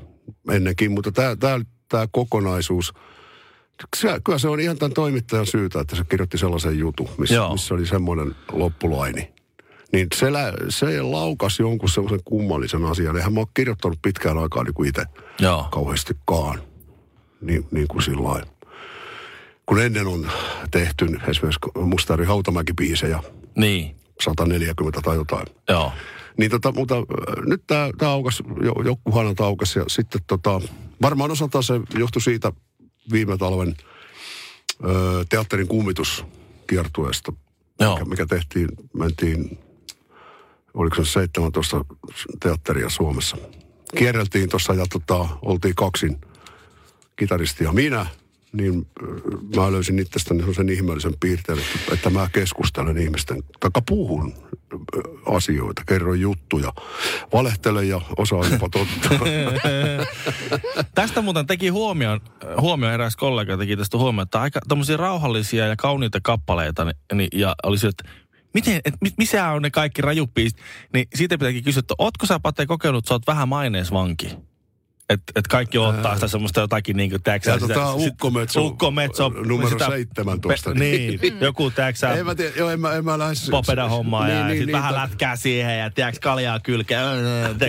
ennenkin 0.50 0.92
mutta 0.92 1.12
tämä 1.12 1.36
tää, 1.36 1.60
tää 1.88 2.08
kokonaisuus, 2.12 2.92
se, 3.96 4.08
kyllä 4.24 4.38
se 4.38 4.48
on 4.48 4.60
ihan 4.60 4.78
tämän 4.78 4.92
toimittajan 4.92 5.46
syytä, 5.46 5.80
että 5.80 5.96
se 5.96 6.02
kirjoitti 6.08 6.38
sellaisen 6.38 6.78
jutun, 6.78 7.08
missä, 7.18 7.34
Joo. 7.34 7.52
missä 7.52 7.74
oli 7.74 7.86
semmoinen 7.86 8.34
loppulaini. 8.52 9.32
Niin 9.92 10.06
se, 10.14 10.32
lä, 10.32 10.52
se 10.68 11.02
laukas 11.02 11.58
jonkun 11.58 11.88
semmoisen 11.88 12.20
kummallisen 12.24 12.84
asian. 12.84 13.16
Eihän 13.16 13.32
mä 13.32 13.40
ole 13.40 13.48
kirjoittanut 13.54 13.98
pitkään 14.02 14.38
aikaa 14.38 14.64
niin 14.64 14.74
kuin 14.74 14.88
itse 14.88 15.04
kauheastikaan. 15.70 16.62
Niin, 17.40 17.66
niin 17.70 17.88
kuin 17.88 18.02
sillä 18.02 18.24
lailla. 18.24 18.52
Kun 19.66 19.82
ennen 19.82 20.06
on 20.06 20.30
tehty 20.70 21.06
esimerkiksi 21.28 21.60
Mustari 21.74 22.24
Hautamäki-biisejä, 22.24 23.22
Niin, 23.56 23.96
140 24.20 25.00
tai 25.02 25.16
jotain. 25.16 25.46
joo. 25.68 25.92
Niin 26.38 26.50
tota, 26.50 26.72
mutta 26.72 26.96
äh, 26.96 27.04
nyt 27.46 27.62
tämä 27.66 27.90
tää 27.98 28.08
aukas, 28.10 28.42
jo, 28.64 28.72
joku 28.84 29.12
hanalta 29.12 29.44
aukas 29.44 29.76
ja 29.76 29.84
sitten 29.88 30.20
tota, 30.26 30.60
varmaan 31.02 31.30
osaltaan 31.30 31.64
se 31.64 31.80
johtui 31.98 32.22
siitä 32.22 32.52
viime 33.12 33.36
talven 33.38 33.76
ö, 34.84 35.24
teatterin 35.28 35.68
kummituskiertueesta, 35.68 37.32
Joo. 37.80 37.94
mikä, 37.94 38.04
mikä 38.04 38.26
tehtiin, 38.26 38.68
mentiin, 38.92 39.58
oliko 40.74 40.96
se 41.04 41.04
17 41.04 41.84
teatteria 42.40 42.88
Suomessa. 42.88 43.36
Kierreltiin 43.98 44.48
tuossa 44.48 44.74
ja 44.74 44.84
tota, 44.92 45.28
oltiin 45.42 45.74
kaksin 45.74 46.20
kitaristi 47.16 47.64
ja 47.64 47.72
minä, 47.72 48.06
niin 48.52 48.86
ö, 49.02 49.06
mä 49.56 49.72
löysin 49.72 49.98
itsestäni 49.98 50.40
sellaisen 50.40 50.68
ihmeellisen 50.68 51.14
piirteen, 51.20 51.58
että, 51.58 51.94
että 51.94 52.10
mä 52.10 52.28
keskustelen 52.32 52.98
ihmisten, 52.98 53.42
tai 53.60 53.70
puhun 53.88 54.34
ö, 54.72 54.76
asioita, 55.26 55.82
kerron 55.86 56.20
juttuja, 56.20 56.72
valehtelen 57.32 57.88
ja 57.88 58.00
osaan 58.16 58.52
jopa 58.52 58.68
totta. 58.68 59.24
Tästä 60.94 61.22
muuten 61.22 61.46
teki 61.46 61.68
huomioon, 61.68 62.20
huomioon 62.60 62.94
eräs 62.94 63.16
kollega 63.16 63.56
teki 63.56 63.76
tästä 63.76 63.98
huomioon, 63.98 64.24
että 64.24 64.40
aika 64.40 64.60
tommosia 64.68 64.96
rauhallisia 64.96 65.66
ja 65.66 65.76
kauniita 65.76 66.18
kappaleita, 66.22 66.86
niin, 67.14 67.28
ja 67.32 67.54
oli 67.62 67.78
se, 67.78 67.88
että 67.88 68.04
miten, 68.54 68.80
et, 68.84 68.94
mi- 69.00 69.14
missä 69.18 69.48
on 69.48 69.62
ne 69.62 69.70
kaikki 69.70 70.02
rajupiist, 70.02 70.56
niin 70.92 71.06
siitä 71.14 71.38
pitääkin 71.38 71.64
kysyä, 71.64 71.80
että 71.80 71.94
ootko 71.98 72.26
sä 72.26 72.40
Pate 72.40 72.66
kokenut, 72.66 72.98
että 72.98 73.08
sä 73.08 73.14
oot 73.14 73.26
vähän 73.26 73.48
maineesvanki? 73.48 74.28
Että 75.08 75.32
et 75.36 75.46
kaikki 75.46 75.78
ottaa 75.78 76.14
sitä 76.14 76.28
semmoista 76.28 76.60
jotakin 76.60 76.96
niin 76.96 77.10
kuin, 77.10 77.20
Ja 77.46 77.58
tota, 77.58 77.94
Ukkometso, 77.94 78.66
Ukkometso, 78.66 79.28
numero 79.28 79.78
17, 79.78 80.70
Pe, 80.70 80.78
niin, 80.78 81.20
joku, 81.40 81.70
tääksä, 81.70 82.14
en 82.14 82.26
mä 82.26 82.34
tiedä, 82.34 82.52
joo, 82.56 82.70
en 82.70 82.80
mä, 82.80 82.92
en 82.92 83.04
mä 83.04 83.18
lähes... 83.18 83.48
popeda 83.50 83.88
hommaa 83.88 84.26
niin, 84.26 84.38
ja 84.38 84.46
niin, 84.46 84.58
sit 84.58 84.66
niin, 84.66 84.72
vähän 84.72 84.94
to- 84.94 85.00
lätkää 85.00 85.36
siihen 85.36 85.78
ja 85.78 85.90
tiedäks 85.90 86.18
kaljaa 86.18 86.60
kylkeä. 86.60 87.02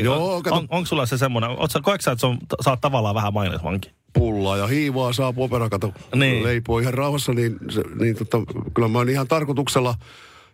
Joo, 0.03 0.41
kato- 0.41 0.55
on, 0.55 0.67
onko 0.69 0.85
sulla 0.85 1.05
se 1.05 1.17
semmoinen, 1.17 1.49
koetko 1.83 2.01
sä, 2.01 2.11
että 2.11 2.27
on, 2.27 2.37
sä 2.63 2.69
oot 2.69 2.81
tavallaan 2.81 3.15
vähän 3.15 3.33
maineesvanki? 3.33 3.91
pullaa 4.13 4.57
ja 4.57 4.67
hiivaa 4.67 5.13
saa 5.13 5.33
popera, 5.33 5.69
kato, 5.69 5.87
Niin. 6.15 6.19
niin. 6.19 6.43
leipoo 6.43 6.79
ihan 6.79 6.93
rauhassa, 6.93 7.33
niin, 7.33 7.57
se, 7.69 7.81
niin 7.99 8.15
tota, 8.15 8.37
kyllä 8.73 8.87
mä 8.87 8.97
oon 8.97 9.09
ihan 9.09 9.27
tarkoituksella 9.27 9.95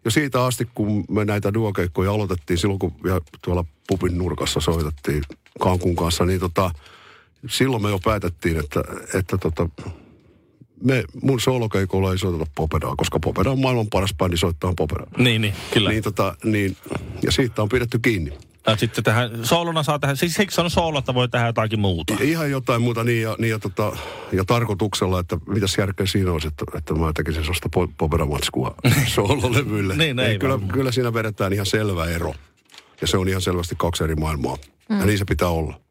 jo 0.06 0.12
siitä 0.12 0.46
asti, 0.46 0.68
kun 0.76 1.06
me 1.10 1.26
näitä 1.26 1.54
duokeikkoja 1.54 2.12
aloitettiin, 2.12 2.58
silloin 2.58 2.80
kun 2.80 2.94
vielä 3.04 3.20
tuolla 3.42 3.66
pupin 3.88 4.18
nurkassa 4.18 4.60
soitettiin 4.60 5.24
Kankun 5.60 5.96
kanssa, 5.96 6.26
niin 6.26 6.40
tota, 6.40 6.72
silloin 7.50 7.84
me 7.84 7.90
jo 7.90 8.00
päätettiin, 8.04 8.58
että, 8.58 8.84
että 9.14 9.38
tota, 9.38 9.70
me, 10.84 11.04
mun 11.22 11.40
soolokeikolla 11.40 12.12
ei 12.12 12.18
soiteta 12.18 12.52
popedaa, 12.56 12.94
koska 12.98 13.20
popeda 13.20 13.52
on 13.52 13.60
maailman 13.60 13.88
paras 13.88 14.14
bändi 14.18 14.38
soittaa 14.38 14.74
popedaa. 14.78 15.08
Niin, 15.18 15.42
niin, 15.42 15.54
kyllä. 15.72 15.90
Niin, 15.90 16.04
tota, 16.04 16.36
niin, 16.44 16.78
ja 17.24 17.32
siitä 17.32 17.62
on 17.62 17.70
pidetty 17.70 18.00
kiinni. 18.00 18.38
Ja 18.68 18.76
sitten 18.76 19.04
tähän, 19.04 19.46
soolona 19.46 19.84
saa 19.84 20.00
tehdä, 20.00 20.16
siis 20.16 20.36
siksi 20.36 20.62
on 20.62 20.70
soolo, 20.70 21.00
että 21.00 21.14
voi 21.14 21.30
tehdä 21.30 21.46
jotakin 21.46 21.80
muuta. 21.80 22.18
Ihan 22.22 22.52
jotain 22.52 22.82
muuta 22.82 23.04
niin 23.04 23.22
ja, 23.22 23.36
niin 23.40 23.50
ja, 23.50 23.60
tota, 23.60 23.98
ja 24.32 24.46
tarkoituksella, 24.46 25.20
että 25.20 25.38
mitäs 25.48 25.78
järkeä 25.78 26.06
siinä 26.06 26.32
olisi, 26.32 26.48
että, 26.48 26.66
että 26.78 26.94
mä 26.94 27.12
tekisin 27.16 27.44
sellaista 27.44 27.70
po- 27.78 27.94
poperamatskua 27.98 28.76
soololevylle. 29.16 29.96
Niin, 29.96 30.20
ei 30.20 30.40
kyllä, 30.40 30.52
varmaan. 30.52 30.72
kyllä 30.74 30.92
siinä 30.92 31.14
vedetään 31.14 31.54
ihan 31.54 31.66
selvä 31.66 32.06
ero. 32.06 32.34
Ja 33.02 33.08
se 33.08 33.18
on 33.18 33.30
ihan 33.30 33.42
selvästi 33.42 33.76
kaksi 33.78 34.04
eri 34.04 34.16
maailmaa. 34.16 34.58
Mm. 34.90 35.00
Ja 35.00 35.06
niin 35.06 35.18
se 35.18 35.26
pitää 35.26 35.50
olla. 35.50 35.82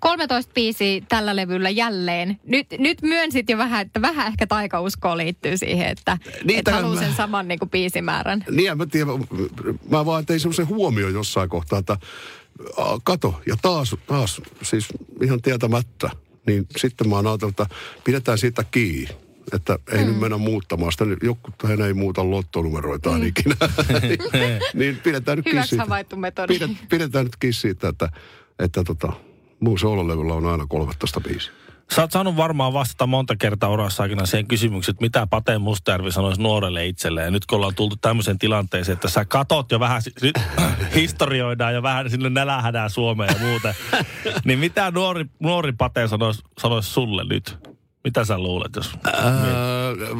13 0.00 0.52
biisiä 0.54 1.02
tällä 1.08 1.36
levyllä 1.36 1.70
jälleen. 1.70 2.40
Nyt, 2.46 2.66
nyt 2.78 3.02
myönsit 3.02 3.50
jo 3.50 3.58
vähän, 3.58 3.86
että 3.86 4.02
vähän 4.02 4.26
ehkä 4.26 4.46
taikauskoa 4.46 5.16
liittyy 5.16 5.56
siihen, 5.56 5.88
että 5.88 6.18
Niin, 6.44 6.58
et 6.58 6.64
tähän 6.64 6.82
haluaa 6.82 7.00
mä- 7.00 7.06
sen 7.06 7.16
saman 7.16 7.48
niin 7.48 7.58
kuin 7.58 7.70
biisimäärän. 7.70 8.44
Niin 8.50 8.78
mä 8.78 8.86
tiedän, 8.86 9.14
mä 9.90 10.06
vaan 10.06 10.26
tein 10.26 10.40
semmoisen 10.40 10.68
huomioon 10.68 11.14
jossain 11.14 11.48
kohtaa, 11.48 11.78
että 11.78 11.96
a, 12.76 12.98
kato, 13.04 13.42
ja 13.46 13.56
taas, 13.62 13.96
taas, 14.06 14.42
siis 14.62 14.88
ihan 15.22 15.42
tietämättä, 15.42 16.10
niin 16.46 16.66
sitten 16.76 17.08
mä 17.08 17.16
oon 17.16 17.26
ajatellut, 17.26 17.60
että 17.60 17.74
pidetään 18.04 18.38
siitä 18.38 18.64
kiinni. 18.64 19.08
Että 19.52 19.78
ei 19.92 20.04
mm. 20.04 20.10
nyt 20.10 20.20
mennä 20.20 20.38
muuttamaan 20.38 20.92
sitä. 20.92 21.04
Joku 21.22 21.50
hän 21.64 21.80
ei 21.80 21.94
muuta 21.94 22.30
lottonumeroitaan 22.30 23.20
mm. 23.20 23.26
ikinä. 23.26 23.54
niin 24.74 24.96
pidetään 24.96 25.36
nyt 25.38 25.44
kiinni 25.44 25.56
Hyväksi 25.56 25.68
siitä. 25.68 25.84
havaittu 25.84 26.16
metodi. 26.16 26.58
Pidet, 26.58 26.70
pidetään 26.90 27.24
nyt 27.24 27.36
kiinni 27.36 27.52
siitä, 27.54 27.88
että, 27.88 28.08
että 28.60 28.84
tota, 28.84 29.12
muun 29.60 29.78
soololevyllä 29.78 30.34
on 30.34 30.46
aina 30.46 30.66
13 30.66 31.20
biisiä. 31.20 31.52
Sä 31.94 32.02
oot 32.02 32.12
saanut 32.12 32.36
varmaan 32.36 32.72
vastata 32.72 33.06
monta 33.06 33.36
kertaa 33.36 33.70
urassa 33.70 34.02
aikana 34.02 34.26
siihen 34.26 34.46
kysymykseen, 34.46 34.94
että 34.94 35.04
mitä 35.04 35.26
Pate 35.26 35.58
Mustajärvi 35.58 36.12
sanoisi 36.12 36.42
nuorelle 36.42 36.86
itselleen. 36.86 37.24
Ja 37.24 37.30
nyt 37.30 37.46
kun 37.46 37.56
ollaan 37.56 37.74
tultu 37.74 37.96
tämmöiseen 37.96 38.38
tilanteeseen, 38.38 38.94
että 38.94 39.08
sä 39.08 39.24
katot 39.24 39.72
jo 39.72 39.80
vähän, 39.80 40.02
nyt 40.22 40.38
historioidaan 40.94 41.74
jo 41.74 41.82
vähän 41.82 42.10
sinne 42.10 42.30
nälähädää 42.30 42.88
Suomeen 42.88 43.34
ja 43.34 43.46
muuta. 43.48 43.74
niin 44.44 44.58
mitä 44.58 44.90
nuori, 44.90 45.24
nuori 45.40 45.72
Pate 45.72 46.08
sanoisi, 46.08 46.42
sanoisi 46.60 46.90
sulle 46.90 47.24
nyt? 47.24 47.58
Mitä 48.04 48.24
sä 48.24 48.38
luulet, 48.38 48.76
jos... 48.76 48.92
Ää, 49.04 49.12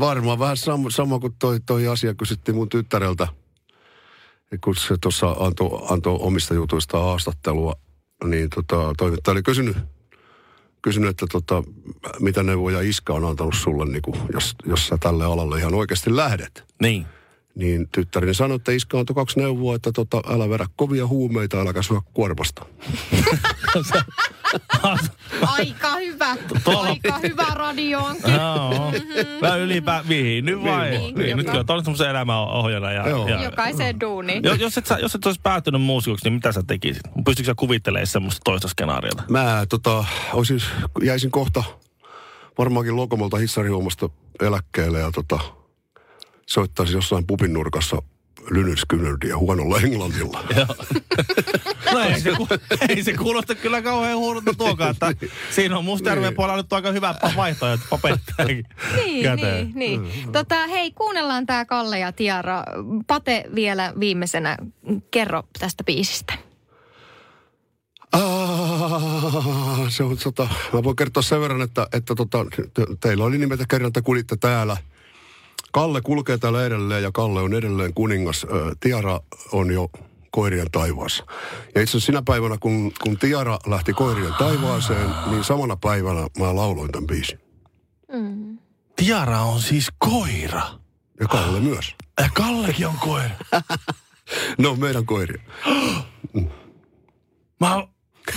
varmaan 0.00 0.38
vähän 0.38 0.56
sama, 0.56 0.90
sama 0.90 1.18
kuin 1.18 1.34
toi, 1.38 1.60
toi 1.66 1.88
asia 1.88 2.14
kysyttiin 2.14 2.54
mun 2.54 2.68
tyttäreltä, 2.68 3.28
kun 4.64 4.76
se 4.76 4.96
tuossa 5.00 5.36
antoi, 5.40 5.86
antoi 5.90 6.18
omista 6.20 6.54
jutuista 6.54 6.98
haastattelua, 6.98 7.74
niin 8.24 8.50
tota, 8.50 8.92
toimittaja 8.98 9.32
oli 9.32 9.42
kysynyt, 9.42 9.76
kysynyt 10.82 11.10
että 11.10 11.26
tota, 11.32 11.62
mitä 12.20 12.42
neuvoja 12.42 12.80
Iska 12.80 13.12
on 13.12 13.24
antanut 13.24 13.54
sulle, 13.54 13.86
niin 13.86 14.02
kuin, 14.02 14.16
jos, 14.32 14.54
jos 14.66 14.86
sä 14.86 14.98
tälle 15.00 15.24
alalle 15.24 15.58
ihan 15.58 15.74
oikeasti 15.74 16.16
lähdet. 16.16 16.64
Niin. 16.80 17.06
Niin 17.54 17.88
tyttäreni 17.92 18.34
sanoi, 18.34 18.56
että 18.56 18.72
Iska 18.72 18.98
antoi 18.98 19.14
kaksi 19.14 19.38
neuvoa, 19.38 19.74
että 19.76 19.92
tota, 19.92 20.22
älä 20.30 20.48
vedä 20.50 20.66
kovia 20.76 21.06
huumeita, 21.06 21.60
äläkä 21.60 21.82
syö 21.82 21.96
kuormasta. 22.14 22.66
Aika 25.58 25.96
hyvä. 25.96 26.36
Tuolla- 26.64 26.88
Aika 26.88 27.18
hyvä 27.18 27.46
radio 27.54 27.98
onkin. 28.00 28.34
Joo. 28.34 28.92
Mä 29.40 29.56
ylipä 29.56 30.04
viihdy 30.08 30.62
vai? 30.62 30.90
Niin, 30.90 31.14
Niin, 31.14 31.36
nyt 31.36 31.46
kyllä 31.46 31.64
on 31.68 31.84
semmoisen 31.84 32.10
elämänohjana. 32.10 32.92
Ja, 32.92 33.08
Joo. 33.08 33.28
ja, 33.28 33.42
Jokaiseen 33.42 34.00
duuniin. 34.00 34.44
jos, 34.44 34.58
jos, 34.60 34.78
et 34.78 34.86
sä, 34.86 34.98
jos 34.98 35.14
et 35.14 35.26
olisi 35.26 35.40
päätynyt 35.42 35.82
muusikoksi, 35.82 36.24
niin 36.26 36.32
mitä 36.34 36.52
sä 36.52 36.62
tekisit? 36.66 37.02
Pystytkö 37.24 37.50
sä 37.50 37.54
kuvittelemaan 37.56 38.06
semmoista 38.06 38.40
toista 38.44 38.68
skenaariota? 38.68 39.22
Mä 39.28 39.66
tota, 39.68 40.04
olisin, 40.32 40.60
jäisin 41.02 41.30
kohta 41.30 41.64
varmaankin 42.58 42.96
Lokomolta 42.96 43.36
hissarihuomasta 43.36 44.08
eläkkeelle 44.40 45.00
ja 45.00 45.10
tota, 45.12 45.40
soittaisin 46.50 46.94
jossain 46.94 47.26
pupin 47.26 47.52
nurkassa 47.52 48.02
Lynyrskynyrdiä 48.50 49.38
huonolla 49.38 49.80
englannilla. 49.80 50.44
No 51.92 52.00
ei 52.00 52.20
se, 52.20 52.30
ei 52.88 53.02
se 53.02 53.12
kuulosta 53.12 53.54
kyllä 53.54 53.82
kauhean 53.82 54.18
huonolta 54.18 54.54
tuokaan, 54.54 54.90
että 54.90 55.12
siinä 55.50 55.78
on 55.78 55.84
Mustajärven 55.84 56.28
Niin. 56.28 56.36
puolella 56.36 56.56
nyt 56.62 56.72
aika 56.72 56.92
hyvä 56.92 57.14
vaihtoehto 57.36 57.86
papettajakin 57.90 58.64
Niin, 58.96 59.22
käteen. 59.22 59.72
niin, 59.74 60.02
niin. 60.02 60.32
Tota, 60.32 60.66
hei, 60.66 60.92
kuunnellaan 60.92 61.46
tää 61.46 61.64
Kalle 61.64 61.98
ja 61.98 62.12
Tiara. 62.12 62.64
Pate 63.06 63.44
vielä 63.54 63.92
viimeisenä. 64.00 64.56
Kerro 65.10 65.42
tästä 65.58 65.84
biisistä. 65.84 66.34
Ah, 68.12 69.88
se 69.88 70.02
on 70.02 70.16
tota, 70.24 70.48
mä 70.72 70.82
voin 70.82 70.96
kertoa 70.96 71.22
sen 71.22 71.40
verran, 71.40 71.62
että, 71.62 71.86
että 71.92 72.14
tota, 72.14 72.46
te, 72.74 72.86
teillä 73.00 73.24
oli 73.24 73.38
nimeltä 73.38 73.64
kerran, 73.68 73.88
että 73.88 74.02
kulitte 74.02 74.36
täällä. 74.36 74.76
Kalle 75.70 76.00
kulkee 76.00 76.38
täällä 76.38 76.64
edelleen 76.64 77.02
ja 77.02 77.12
Kalle 77.12 77.40
on 77.40 77.54
edelleen 77.54 77.94
kuningas. 77.94 78.46
Tiara 78.80 79.20
on 79.52 79.72
jo 79.72 79.90
koirien 80.30 80.70
taivaassa. 80.72 81.24
Ja 81.74 81.80
itse 81.82 81.90
asiassa 81.90 82.06
sinä 82.06 82.22
päivänä, 82.24 82.56
kun, 82.60 82.92
kun 83.02 83.18
Tiara 83.18 83.58
lähti 83.66 83.92
koirien 83.92 84.34
taivaaseen, 84.38 85.10
niin 85.30 85.44
samana 85.44 85.76
päivänä 85.76 86.26
mä 86.38 86.56
lauloin 86.56 86.92
tämän 86.92 87.06
biisin. 87.06 87.38
Tiara 88.96 89.42
on 89.42 89.60
siis 89.60 89.88
koira. 89.98 90.62
Ja 91.20 91.26
Kalle 91.28 91.60
myös. 91.60 91.94
Ja 92.20 92.28
Kallekin 92.34 92.86
on 92.86 92.98
koira. 93.00 93.30
No, 94.58 94.76
meidän 94.76 95.06
koiria. 95.06 95.42
Mä, 97.60 97.68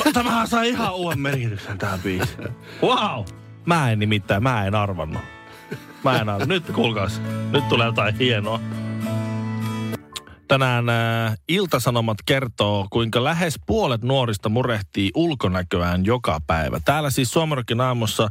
mä, 0.06 0.12
tämähän 0.14 0.48
sai 0.48 0.70
ihan 0.70 0.96
uuden 0.96 1.20
merkityksen 1.20 1.78
tähän 1.78 2.00
biisiin. 2.00 2.48
Wow! 2.82 3.26
Mä 3.66 3.92
en 3.92 4.00
nimittäin, 4.00 4.44
mä 4.44 4.66
en 4.66 4.76
arvannut. 4.76 5.22
Mä 6.04 6.12
en 6.12 6.30
arvannut. 6.30 6.48
Nyt 6.48 6.76
kuulkaas, 6.76 7.22
nyt 7.52 7.70
tulee 7.70 7.86
jotain 7.86 8.16
hienoa. 8.16 8.60
Tänään 10.48 10.90
äh, 10.90 11.38
Iltasanomat 11.48 12.18
kertoo, 12.26 12.88
kuinka 12.90 13.24
lähes 13.24 13.60
puolet 13.66 14.02
nuorista 14.02 14.50
murehtii 14.50 15.12
ulkonäköään 15.16 16.06
joka 16.06 16.40
päivä. 16.48 16.80
Täällä 16.86 17.10
siis 17.10 17.32
Suomerokin 17.32 17.82
aamussa 17.82 18.30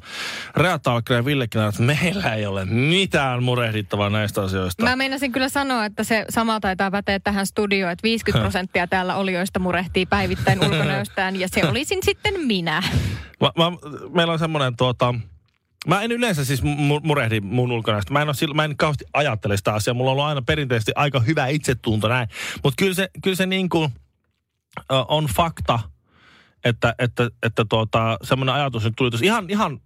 Rea 0.57 0.79
Talkre 0.79 1.17
ja 1.17 1.25
Ville 1.25 1.45
että 1.45 1.83
meillä 1.83 2.35
ei 2.35 2.47
ole 2.47 2.65
mitään 2.65 3.43
murehdittavaa 3.43 4.11
näistä 4.11 4.43
asioista. 4.43 4.85
Mä 4.85 4.97
meinasin 4.97 5.33
kyllä 5.33 5.49
sanoa, 5.49 5.85
että 5.85 6.05
se 6.05 6.25
sama 6.31 6.61
taitaa 6.61 6.91
päteä 6.91 7.21
tähän 7.21 7.47
studioon, 7.47 7.93
että 7.93 8.03
50 8.03 8.43
prosenttia 8.43 8.87
täällä 8.87 9.17
olijoista 9.17 9.59
murehtii 9.59 10.07
päivittäin 10.07 10.65
ulkonäöstään 10.65 11.41
ja 11.41 11.49
se 11.49 11.67
olisin 11.67 11.99
sitten 12.03 12.47
minä. 12.47 12.83
Mä, 13.41 13.51
mä, 13.57 13.73
meillä 14.15 14.33
on 14.33 14.39
semmoinen 14.39 14.77
tuota... 14.77 15.15
Mä 15.87 16.03
en 16.03 16.13
yleensä 16.13 16.45
siis 16.45 16.63
mu- 16.63 17.01
murehdi 17.03 17.41
mun 17.41 17.73
ulkonäöstä. 17.73 18.13
Mä 18.13 18.23
en, 18.23 18.29
ole, 18.29 18.55
mä 18.55 18.65
en 18.65 18.77
kauheasti 18.77 19.05
ajattele 19.15 19.57
sitä 19.57 19.75
asiaa. 19.75 19.95
Mulla 19.95 20.11
on 20.11 20.13
ollut 20.13 20.25
aina 20.25 20.43
perinteisesti 20.43 20.93
aika 20.95 21.21
hyvä 21.21 21.47
itsetunto 21.47 22.09
näin. 22.09 22.29
Mutta 22.65 22.77
kyllä 22.79 22.95
se, 22.95 23.09
kyllä 23.23 23.37
se 23.37 23.47
niin 23.47 23.69
kuin, 23.69 23.93
on 25.09 25.27
fakta, 25.27 25.79
että, 26.65 26.95
että, 26.99 27.31
että 27.43 27.65
tuota, 27.69 28.19
semmoinen 28.23 28.55
ajatus 28.55 28.85
nyt 28.85 28.95
tuli 28.97 29.11
tuossa 29.11 29.27
ihan, 29.27 29.51
ihan, 29.51 29.81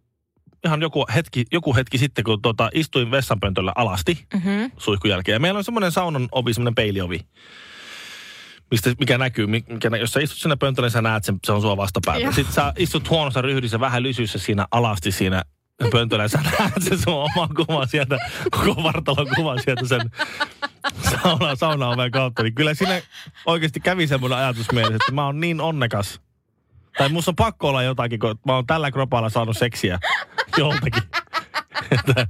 ihan 0.65 0.83
joku, 0.83 1.07
hetki, 1.15 1.45
joku 1.53 1.75
hetki 1.75 1.99
sitten, 1.99 2.25
kun 2.25 2.43
tuota, 2.43 2.71
istuin 2.75 3.11
vessanpöntöllä 3.11 3.73
alasti 3.75 4.27
Mm-hmm. 4.35 4.71
suihkun 4.79 5.11
jälkeen. 5.11 5.37
Ja 5.37 5.41
meillä 5.41 5.59
on 5.59 5.65
semmoinen 5.65 5.93
saunan 5.93 6.29
ovi, 6.33 6.55
semmoinen 6.55 6.75
peiliovi. 6.75 7.21
Mistä, 8.71 8.95
mikä 8.99 9.19
näkyy, 9.19 9.47
mikä, 9.47 9.91
nä- 9.91 9.97
jos 9.97 10.13
sä 10.13 10.21
istut 10.21 10.39
siinä 10.39 10.57
pöntöllä, 10.57 10.87
niin 10.87 10.93
sä 10.93 11.03
näet 11.03 11.25
sen, 11.25 11.39
se 11.47 11.53
on 11.53 11.61
sua 11.61 11.77
vastapäätä. 11.77 12.21
Joo. 12.21 12.33
Sitten 12.33 12.55
sä 12.55 12.73
istut 12.79 13.11
huonossa 13.11 13.43
ryhdissä, 13.43 13.81
vähän 13.81 14.03
lysyssä 14.03 14.39
siinä 14.39 14.67
alasti 14.71 15.13
siinä 15.13 15.43
pöntöllä, 15.91 16.25
ja 16.25 16.29
sä 16.29 16.39
näet 16.59 16.73
sen 16.81 16.99
sun 16.99 17.15
oman 17.15 17.49
kuvan 17.57 17.89
sieltä, 17.89 18.19
koko 18.51 18.83
vartalon 18.83 19.27
kuvan 19.37 19.63
sieltä 19.63 19.87
sen 19.87 20.11
sauna, 21.11 21.57
saunaoven 21.57 22.11
kautta. 22.11 22.43
Niin 22.43 22.55
kyllä 22.55 22.75
siinä 22.75 23.03
oikeasti 23.47 23.81
kävi 23.81 24.07
semmoinen 24.07 24.39
ajatus 24.39 24.73
mielessä, 24.73 24.95
että 24.95 25.13
mä 25.13 25.25
oon 25.27 25.41
niin 25.41 25.61
onnekas. 25.61 26.21
Tai 26.99 27.09
musta 27.09 27.31
on 27.31 27.37
pakko 27.37 27.69
olla 27.69 27.83
jotakin, 27.83 28.21
kun 28.21 28.39
mä 28.47 28.55
oon 28.55 28.67
tällä 28.67 28.91
kropalla 28.91 29.29
saanut 29.29 29.57
seksiä 29.57 29.99
joltakin. 30.57 31.03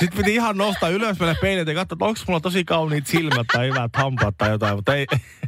Sitten 0.00 0.16
piti 0.16 0.34
ihan 0.34 0.56
nostaa 0.58 0.88
ylös 0.88 1.20
mennä 1.20 1.34
peilin 1.40 1.68
ja 1.68 1.74
katsoa, 1.74 1.94
että 1.94 2.04
onko 2.04 2.20
mulla 2.28 2.40
tosi 2.40 2.64
kauniit 2.64 3.06
silmät 3.06 3.46
tai 3.52 3.68
hyvät 3.68 3.96
hampaat 3.96 4.34
tai 4.38 4.50
jotain, 4.50 4.76
mutta 4.76 4.94
ei, 4.94 5.06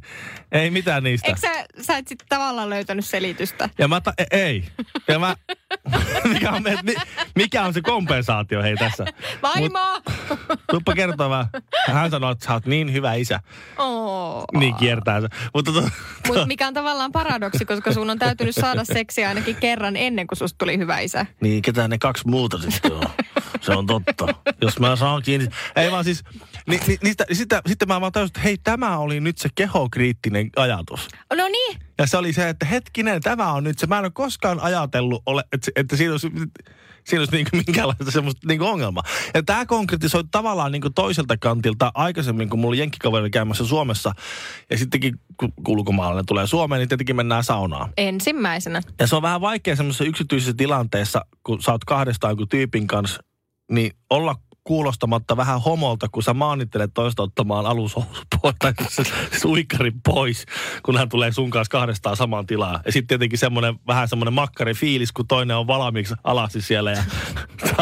ei 0.53 0.71
mitään 0.71 1.03
niistä. 1.05 1.29
Eikö 1.29 1.41
sä, 1.41 1.65
sä 1.81 1.97
et 1.97 2.09
sitten 2.09 2.29
tavallaan 2.29 2.71
löytänyt 2.71 3.05
selitystä? 3.05 3.69
Ja 3.79 3.89
mä, 3.89 4.01
ta- 4.01 4.13
e- 4.19 4.27
ei. 4.31 4.65
Ja 5.09 5.19
mä, 5.19 5.37
mikä, 6.33 6.51
on, 6.53 6.63
me- 6.63 6.95
mikä 7.35 7.63
on 7.63 7.75
se 7.75 7.81
kompensaatio 7.83 8.63
hei 8.63 8.77
tässä? 8.77 9.05
Vaimo! 9.43 10.01
Tuppa 10.71 10.95
kertoa 10.95 11.31
vähän. 11.31 11.47
Hän 11.93 12.11
sanoi, 12.11 12.33
että 12.33 12.45
sä 12.47 12.53
oot 12.53 12.67
niin 12.67 12.93
hyvä 12.93 13.15
isä. 13.15 13.41
Oh. 13.79 14.45
Niin 14.59 14.75
kiertää 14.75 15.21
se. 15.21 15.29
Mutta 15.55 15.73
to, 15.73 15.83
Mut 16.29 16.47
mikä 16.47 16.67
on 16.67 16.75
tavallaan 16.75 17.13
paradoksi, 17.13 17.65
koska 17.65 17.93
sun 17.93 18.11
on 18.11 18.19
täytynyt 18.19 18.55
saada 18.55 18.85
seksiä 18.85 19.29
ainakin 19.29 19.57
kerran 19.57 19.97
ennen 19.97 20.27
kuin 20.27 20.39
susta 20.39 20.59
tuli 20.59 20.79
hyvä 20.79 20.99
isä. 21.01 21.27
niin, 21.41 21.63
ketä 21.63 21.89
ne 21.89 21.99
kaksi 21.99 22.29
muuta 22.29 22.59
sitten 22.59 22.93
on. 22.93 23.03
Se 23.61 23.73
on 23.73 23.87
totta. 23.87 24.24
Jos 24.63 24.79
mä 24.79 24.97
saan 24.97 25.23
kiinni. 25.23 25.49
Ei 25.77 25.91
vaan 25.91 26.05
siis, 26.05 26.25
ni, 26.67 26.81
ni, 26.87 26.99
niistä, 27.03 27.25
sitä, 27.33 27.63
sitten 27.67 27.89
mä 27.89 28.01
vaan 28.01 28.13
tajusin, 28.13 28.31
että 28.31 28.41
hei, 28.41 28.59
tämä 28.65 28.99
oli 28.99 29.21
nyt 29.21 29.39
se 29.39 29.49
kehokriittinen 29.55 30.51
ajatus. 30.57 31.09
No 31.37 31.49
niin, 31.49 31.79
Ja 31.99 32.07
se 32.07 32.17
oli 32.17 32.33
se, 32.33 32.49
että 32.49 32.67
hetkinen, 32.67 33.23
tämä 33.23 33.53
on 33.53 33.65
nyt 33.65 33.79
se. 33.79 33.87
Mä 33.87 33.99
en 33.99 34.05
ole 34.05 34.11
koskaan 34.15 34.61
ajatellut, 34.61 35.23
ole, 35.27 35.45
että, 35.53 35.71
että 35.77 35.97
siinä 35.97 36.13
olisi, 36.13 36.31
siinä 37.05 37.21
olisi 37.21 37.33
niin 37.33 37.47
minkäänlaista 37.53 38.11
semmoista 38.11 38.49
niin 38.49 38.63
ongelmaa. 38.63 39.03
Ja 39.35 39.43
tämä 39.43 39.67
konkretisoi 39.67 40.25
tavallaan 40.31 40.73
niin 40.73 40.83
toiselta 40.95 41.37
kantilta 41.37 41.93
aikaisemmin, 41.95 42.51
kun 42.51 42.59
mulla 42.59 42.71
oli 42.71 42.79
jenkkikaveri 42.79 43.31
käymässä 43.31 43.65
Suomessa. 43.67 44.13
Ja 44.71 44.79
sittenkin, 44.79 45.21
kun 45.37 45.53
ulkomaalainen 45.69 46.27
tulee 46.27 46.47
Suomeen, 46.47 46.79
niin 46.79 46.89
tietenkin 46.89 47.17
mennään 47.17 47.45
saunaan. 47.45 47.93
ensimmäisenä. 47.97 48.81
Ja 49.01 49.07
se 49.07 49.17
on 49.17 49.23
vähän 49.23 49.41
vaikea 49.41 49.77
semmoisessa 49.77 50.05
yksityisessä 50.05 50.55
tilanteessa, 50.57 51.25
kun 51.43 51.63
sä 51.63 51.73
oot 51.73 51.85
kahdestaan 51.85 52.37
tyypin 52.51 52.87
kanssa, 52.87 53.23
niin 53.75 53.93
olla 54.11 54.35
kuulostamatta 54.65 55.37
vähän 55.37 55.61
homolta, 55.63 56.09
kun 56.09 56.23
sä 56.23 56.35
maanittelet 56.35 56.91
toista 56.95 57.23
ottamaan 57.23 57.67
alushousut 57.67 58.27
pois, 58.43 58.55
tai 58.59 58.73
uikkarin 59.45 60.01
pois, 60.05 60.47
kun 60.83 60.97
hän 60.99 61.09
tulee 61.09 61.33
sun 61.33 61.51
kanssa 61.51 61.71
kahdestaan 61.71 62.17
samaan 62.17 62.47
tilaan. 62.47 62.81
Ja 62.87 62.93
sitten 62.93 63.07
tietenkin 63.07 63.39
semmoinen, 63.39 63.75
vähän 63.87 64.09
semmoinen 64.09 64.33
makkari 64.35 64.75
fiilis, 64.75 65.13
kun 65.13 65.27
toinen 65.27 65.57
on 65.57 65.67
valmiiksi 65.67 66.15
alasti 66.25 66.61
siellä 66.63 66.91
ja, 66.93 67.05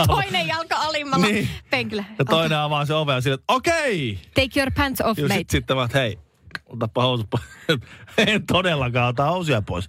Toinen 0.07 0.47
jalka 0.47 0.77
alimmalla 0.77 1.27
Niin. 1.27 1.49
penkillä. 1.71 2.05
ja 2.19 2.25
toinen 2.25 2.59
avaa 2.59 2.87
se 2.87 2.95
ove 2.95 3.13
ja 3.13 3.21
sille, 3.21 3.35
että 3.35 3.53
okei. 3.55 4.19
Take 4.35 4.61
your 4.61 4.71
pants 4.77 5.01
off, 5.01 5.19
Ja 5.19 5.25
mate. 5.25 5.35
sitten 5.39 5.61
sit 5.69 5.77
mä, 5.77 5.85
että 5.85 5.99
hei, 5.99 6.19
otapa 6.67 7.03
housut 7.03 7.31
pois. 7.31 7.45
en 8.27 8.47
todellakaan 8.47 9.09
ota 9.09 9.25
housuja 9.25 9.63
pois. 9.63 9.89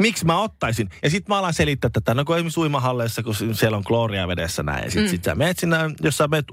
Miksi 0.00 0.26
mä 0.26 0.40
ottaisin? 0.40 0.88
Ja 1.02 1.10
sitten 1.10 1.34
mä 1.34 1.38
alan 1.38 1.54
selittää 1.54 1.90
tätä, 1.92 2.14
no 2.14 2.24
kun 2.24 2.36
esimerkiksi 2.36 2.60
uimahalleissa, 2.60 3.22
kun 3.22 3.34
siellä 3.34 3.76
on 3.76 3.84
klooria 3.84 4.28
vedessä 4.28 4.62
näin. 4.62 4.84
Ja 4.84 4.90
sit, 4.90 5.02
mm. 5.02 5.08
sit 5.08 5.24
sä 5.24 5.34
meet 5.34 5.58
sinne, 5.58 5.76
jos 6.02 6.16
sä 6.16 6.28
meet, 6.28 6.44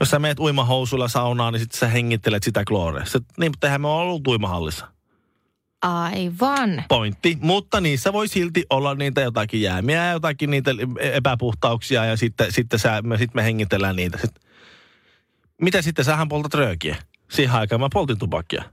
jos 0.00 0.10
sä 0.10 0.18
meet 0.18 0.40
uimahousuilla 0.40 1.08
saunaan, 1.08 1.52
niin 1.52 1.60
sitten 1.60 1.78
sä 1.78 1.88
hengittelet 1.88 2.42
sitä 2.42 2.64
klooria. 2.64 3.04
Sit, 3.04 3.24
niin, 3.38 3.52
mutta 3.52 3.66
eihän 3.66 3.80
me 3.80 3.88
ole 3.88 4.02
ollut 4.02 4.26
uimahallissa. 4.26 4.88
Aivan. 5.82 6.84
Pointti. 6.88 7.38
Mutta 7.40 7.80
niissä 7.80 8.12
voi 8.12 8.28
silti 8.28 8.66
olla 8.70 8.94
niitä 8.94 9.20
jotakin 9.20 9.62
jäämiä 9.62 10.04
ja 10.04 10.12
jotakin 10.12 10.50
niitä 10.50 10.70
epäpuhtauksia 11.00 12.04
ja 12.04 12.16
sitten, 12.16 12.52
sitten 12.52 12.78
sä, 12.78 13.02
me, 13.02 13.18
sit 13.18 13.34
me 13.34 13.44
hengitellään 13.44 13.96
niitä. 13.96 14.18
Sitten, 14.18 14.42
mitä 15.62 15.82
sitten? 15.82 16.04
Sähän 16.04 16.28
poltat 16.28 16.54
röökiä. 16.54 16.96
Siihen 17.30 17.54
aikaan 17.54 17.80
mä 17.80 17.88
poltin 17.92 18.18
tupakkia. 18.18 18.64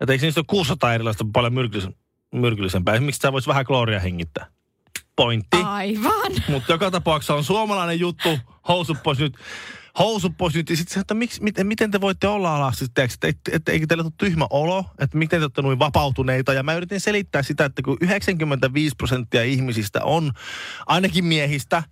Että 0.00 0.12
eikö 0.12 0.26
niistä 0.26 0.40
ole 0.40 0.44
600 0.48 0.94
erilaista 0.94 1.24
paljon 1.32 1.54
myrkyllisen, 1.54 1.94
myrkyllisempää? 2.34 3.00
Miksi 3.00 3.20
sä 3.20 3.32
vois 3.32 3.46
vähän 3.46 3.64
klooria 3.64 4.00
hengittää? 4.00 4.46
Pointti. 5.16 5.56
Aivan. 5.56 6.32
Mutta 6.48 6.72
joka 6.72 6.90
tapauksessa 6.90 7.34
on 7.34 7.44
suomalainen 7.44 8.00
juttu. 8.00 8.38
Housut 8.68 9.02
pois 9.02 9.18
nyt. 9.18 9.36
Housut 9.98 10.32
pois 10.38 10.54
nyt. 10.54 10.70
Ja 10.70 10.76
sitten 10.76 10.94
se, 10.94 11.00
että 11.00 11.14
miksi, 11.14 11.42
miten, 11.42 11.66
miten 11.66 11.90
te 11.90 12.00
voitte 12.00 12.28
olla 12.28 12.56
alasti, 12.56 12.84
että 12.84 13.08
et, 13.22 13.36
et, 13.52 13.68
eikö 13.68 13.86
teillä 13.86 14.04
ole 14.04 14.12
tyhmä 14.18 14.46
olo, 14.50 14.84
että 14.98 15.18
miten 15.18 15.40
te 15.40 15.44
olette 15.44 15.62
noin 15.62 15.78
vapautuneita. 15.78 16.52
Ja 16.52 16.62
mä 16.62 16.74
yritin 16.74 17.00
selittää 17.00 17.42
sitä, 17.42 17.64
että 17.64 17.82
kun 17.82 17.96
95 18.00 18.94
prosenttia 18.96 19.42
ihmisistä 19.42 20.04
on, 20.04 20.32
ainakin 20.86 21.24
miehistä, 21.24 21.82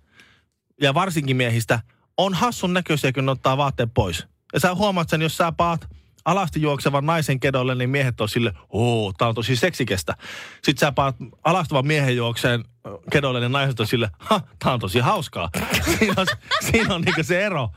ja 0.81 0.93
varsinkin 0.93 1.37
miehistä, 1.37 1.79
on 2.17 2.33
hassun 2.33 2.73
näköisiä, 2.73 3.11
kun 3.11 3.25
ne 3.25 3.31
ottaa 3.31 3.57
vaatteet 3.57 3.89
pois. 3.93 4.27
Ja 4.53 4.59
sä 4.59 4.75
huomaat 4.75 5.09
sen, 5.09 5.21
jos 5.21 5.37
sä 5.37 5.51
paat 5.51 5.87
alasti 6.27 6.61
juoksevan 6.61 7.05
naisen 7.05 7.39
kedolle, 7.39 7.75
niin 7.75 7.89
miehet 7.89 8.21
on 8.21 8.29
sille, 8.29 8.53
oo, 8.69 9.13
tää 9.17 9.27
on 9.27 9.35
tosi 9.35 9.55
seksikestä. 9.55 10.15
Sitten 10.63 10.87
sä 10.87 10.91
paat 10.91 11.15
alastavan 11.43 11.87
miehen 11.87 12.15
juokseen 12.15 12.63
ö, 12.87 12.89
kedolle, 13.11 13.39
niin 13.39 13.51
naiset 13.51 13.79
on 13.79 13.87
sille, 13.87 14.09
ha, 14.19 14.41
tää 14.59 14.73
on 14.73 14.79
tosi 14.79 14.99
hauskaa. 14.99 15.49
siinä 15.99 16.13
on, 16.17 16.27
siinä 16.71 16.95
on 16.95 17.01
niinku 17.01 17.23
se 17.23 17.45
ero. 17.45 17.69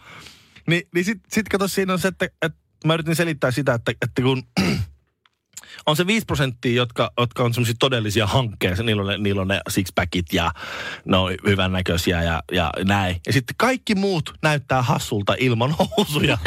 Ni, 0.67 0.83
niin 0.95 1.05
sit, 1.05 1.19
sit 1.29 1.49
kato, 1.49 1.69
siinä 1.69 1.93
on 1.93 1.99
se, 1.99 2.09
että, 2.09 2.29
että 2.43 2.59
mä 2.85 2.95
yritin 2.95 3.17
selittää 3.17 3.51
sitä, 3.51 3.75
että, 3.75 3.93
että 4.03 4.23
kun 4.23 4.43
on 5.87 5.97
se 5.97 6.07
5 6.07 6.27
prosenttia, 6.27 6.75
jotka, 6.75 7.11
jotka 7.19 7.43
on 7.43 7.55
semmoisia 7.55 7.75
todellisia 7.79 8.27
hankkeja. 8.27 8.77
Niillä 8.83 9.03
on 9.03 9.09
ne, 9.09 9.19
niillä 9.19 9.43
on 9.43 9.49
ne 9.49 9.61
sixpackit 9.69 10.33
ja 10.33 10.53
ne 11.05 11.17
on 11.17 11.35
hyvännäköisiä 11.47 12.23
ja, 12.23 12.43
ja 12.53 12.73
näin. 12.85 13.21
Ja 13.27 13.33
sitten 13.33 13.55
kaikki 13.59 13.95
muut 13.95 14.35
näyttää 14.43 14.83
hassulta 14.83 15.35
ilman 15.39 15.75
housuja. 15.97 16.39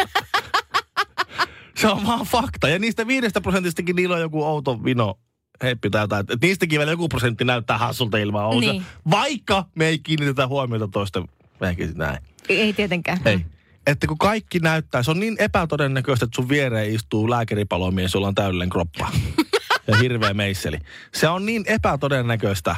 Se 1.78 1.88
on 1.88 2.08
vaan 2.08 2.26
fakta. 2.26 2.70
Ja 2.70 2.80
niistä 2.80 3.08
viidestä 3.08 3.42
prosentistakin 3.42 3.96
niillä 3.96 4.16
on 4.16 4.22
joku 4.22 4.44
outo 4.44 4.84
vino 4.84 5.20
heppi 5.64 5.90
tai 5.90 6.04
jotain. 6.04 6.26
Et 6.30 6.42
niistäkin 6.42 6.80
vielä 6.80 6.92
joku 6.92 7.10
prosentti 7.10 7.44
näyttää 7.44 7.78
hassulta 7.78 8.18
ilman 8.18 8.44
housuja. 8.44 8.74
Niin. 8.74 8.84
Vaikka 9.12 9.66
me 9.76 9.88
ei 9.88 10.00
kiinnitetä 10.00 10.48
huomiota 10.48 10.88
toisten 10.88 11.24
ehkä 11.62 11.88
näin. 11.96 12.20
Ei 12.50 12.74
tietenkään. 12.74 13.20
Ei. 13.26 13.46
Että 13.88 14.08
kun 14.08 14.18
kaikki 14.18 14.60
näyttää, 14.60 15.04
se 15.04 15.12
on 15.12 15.20
niin 15.20 15.36
epätodennäköistä, 15.40 16.26
että 16.26 16.36
sun 16.36 16.50
viereen 16.50 16.96
istuu 16.96 17.30
lääkäripalomies, 17.30 18.14
jolla 18.14 18.28
on 18.28 18.36
täydellinen 18.36 18.70
kroppa. 18.70 19.12
ja 19.88 19.98
hirveä 19.98 20.34
meisseli. 20.34 20.80
Se 21.14 21.28
on 21.28 21.46
niin 21.46 21.64
epätodennäköistä. 21.68 22.76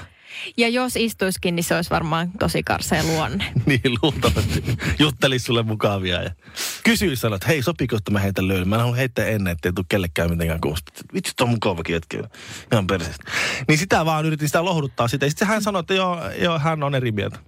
Ja 0.57 0.69
jos 0.69 0.95
istuiskin, 0.95 1.55
niin 1.55 1.63
se 1.63 1.75
olisi 1.75 1.89
varmaan 1.89 2.31
tosi 2.39 2.63
karsea 2.63 3.03
luonne. 3.03 3.53
niin, 3.65 3.81
luultavasti. 4.01 4.63
Juttelisi 4.99 5.45
sulle 5.45 5.63
mukavia 5.63 6.23
ja 6.23 6.31
kysyisi 6.83 7.21
sanoa, 7.21 7.35
että 7.35 7.47
hei, 7.47 7.61
sopiiko, 7.61 7.95
että 7.95 8.11
mä 8.11 8.19
heitän 8.19 8.47
löydyn. 8.47 8.69
Mä 8.69 8.77
haluan 8.77 8.97
heittää 8.97 9.25
ennen, 9.25 9.51
ettei 9.51 9.73
tule 9.73 9.85
kellekään 9.89 10.29
mitenkään 10.29 10.61
kuusta. 10.61 10.91
Vitsi, 11.13 11.33
on 11.41 11.49
mukavakin 11.49 11.93
hetki. 11.95 12.17
Ihan 12.71 12.87
perseestä. 12.87 13.31
Niin 13.67 13.77
sitä 13.77 14.05
vaan 14.05 14.25
yritin 14.25 14.47
sitä 14.47 14.65
lohduttaa 14.65 15.07
sitä. 15.07 15.25
Ja 15.25 15.29
sitten 15.29 15.47
hän 15.47 15.63
sanoi, 15.63 15.79
että 15.79 15.93
joo, 15.93 16.21
joo, 16.39 16.59
hän 16.59 16.83
on 16.83 16.95
eri 16.95 17.11
mieltä. 17.11 17.39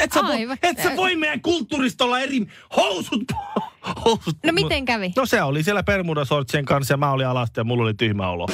Et 0.00 0.12
sä, 0.12 0.20
voi, 0.22 0.48
et 0.62 0.82
sä 0.82 0.96
voi 0.96 1.16
meidän 1.16 1.40
kulttuurista 1.40 2.04
olla 2.04 2.20
eri 2.20 2.46
housut. 2.76 3.32
housut. 4.04 4.36
No 4.46 4.52
miten 4.52 4.84
kävi? 4.84 5.12
No 5.16 5.26
se 5.26 5.42
oli 5.42 5.62
siellä 5.62 5.82
Bermuda-sortsien 5.82 6.64
kanssa 6.64 6.94
ja 6.94 6.98
mä 6.98 7.10
olin 7.10 7.26
alasti 7.26 7.60
ja 7.60 7.64
mulla 7.64 7.84
oli 7.84 7.94
tyhmä 7.94 8.28
olo. 8.30 8.48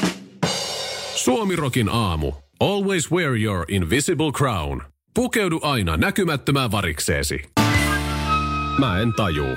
Suomirokin 1.14 1.88
aamu. 1.88 2.32
Always 2.60 3.10
wear 3.10 3.36
your 3.36 3.64
invisible 3.68 4.32
crown. 4.32 4.82
Pukeudu 5.14 5.60
aina 5.62 5.96
näkymättömään 5.96 6.70
varikseesi. 6.70 7.42
Mä 8.78 8.98
en 8.98 9.12
tajuu. 9.12 9.56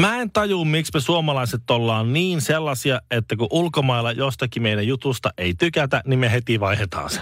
Mä 0.00 0.20
en 0.20 0.30
tajua, 0.30 0.64
miksi 0.64 0.90
me 0.94 1.00
suomalaiset 1.00 1.70
ollaan 1.70 2.12
niin 2.12 2.40
sellaisia, 2.40 3.00
että 3.10 3.36
kun 3.36 3.48
ulkomailla 3.50 4.12
jostakin 4.12 4.62
meidän 4.62 4.86
jutusta 4.86 5.30
ei 5.38 5.54
tykätä, 5.54 6.02
niin 6.06 6.18
me 6.18 6.32
heti 6.32 6.60
vaihdetaan 6.60 7.10
se. 7.10 7.20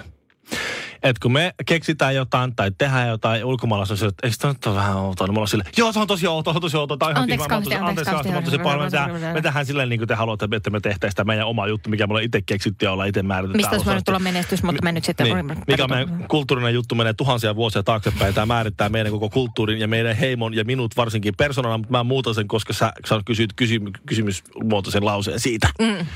Et 1.04 1.18
kun 1.18 1.32
me 1.32 1.54
keksitään 1.66 2.14
jotain 2.14 2.56
tai 2.56 2.70
tehdään 2.78 3.08
jotain 3.08 3.44
ulkomailla, 3.44 3.86
se 3.86 3.92
on 3.92 3.96
sille, 3.96 4.08
että 4.08 4.26
eikö 4.26 4.36
tämä 4.40 4.52
nyt 4.52 4.66
ole 4.66 4.74
vähän 4.74 4.96
outoa, 4.96 5.26
niin 5.26 5.34
mulla 5.34 5.44
on 5.44 5.48
sille, 5.48 5.64
joo 5.76 5.92
se 5.92 5.98
on 5.98 6.06
tosi 6.06 6.26
outoa, 6.26 6.52
se 6.52 6.56
on 6.56 6.62
tosi 6.62 6.76
outoa, 6.76 6.96
tämä 6.96 7.06
on 7.06 7.12
ihan 7.12 7.22
Anteeksi, 7.22 7.44
kiva, 7.44 7.56
anteeksi, 7.56 7.84
anteeksi, 7.84 8.10
anteeksi, 8.10 8.58
anteeksi, 8.58 9.34
me 9.34 9.40
tehdään- 9.42 9.54
me 9.54 9.64
silleen 9.64 9.88
niin 9.88 10.00
kuin 10.00 10.08
te 10.08 10.14
haluatte, 10.14 10.48
että 10.52 10.70
me 10.70 10.80
tehtäisiin 10.80 11.12
sitä 11.12 11.24
meidän 11.24 11.46
oma 11.46 11.66
juttu, 11.66 11.90
mikä 11.90 12.06
me 12.06 12.10
ollaan 12.10 12.24
itse 12.24 12.42
keksitty 12.42 12.86
ja 12.86 12.92
ollaan 12.92 13.08
itse 13.08 13.22
määritetty. 13.22 13.56
Mistä 13.56 13.70
olisi 13.70 13.86
voinut 13.86 14.04
tulla 14.04 14.18
menestys, 14.18 14.62
mutta 14.62 14.82
me 14.82 14.92
nyt 14.92 15.04
sitten... 15.04 15.26
Niin, 15.26 15.58
mikä 15.66 15.88
meidän 15.88 16.24
kulttuurinen 16.28 16.74
juttu 16.74 16.94
menee 16.94 17.12
tuhansia 17.12 17.56
vuosia 17.56 17.82
taaksepäin. 17.82 18.34
Tämä 18.34 18.46
määrittää 18.46 18.88
meidän 18.88 19.12
koko 19.12 19.30
kulttuurin 19.30 19.80
ja 19.80 19.88
meidän 19.88 20.16
heimon 20.16 20.54
ja 20.54 20.64
minut 20.64 20.96
varsinkin 20.96 21.34
persoonana, 21.36 21.78
mutta 21.78 21.92
mä 21.92 22.04
muutan 22.04 22.34
sen, 22.34 22.48
koska 22.48 22.72
sä, 22.72 22.92
sä 23.08 23.20
kysyt 23.24 23.52
kysym, 23.52 23.84
kysymysmuotoisen 24.06 25.04
lauseen 25.04 25.40
siitä. 25.40 25.68
Mm. 25.78 26.06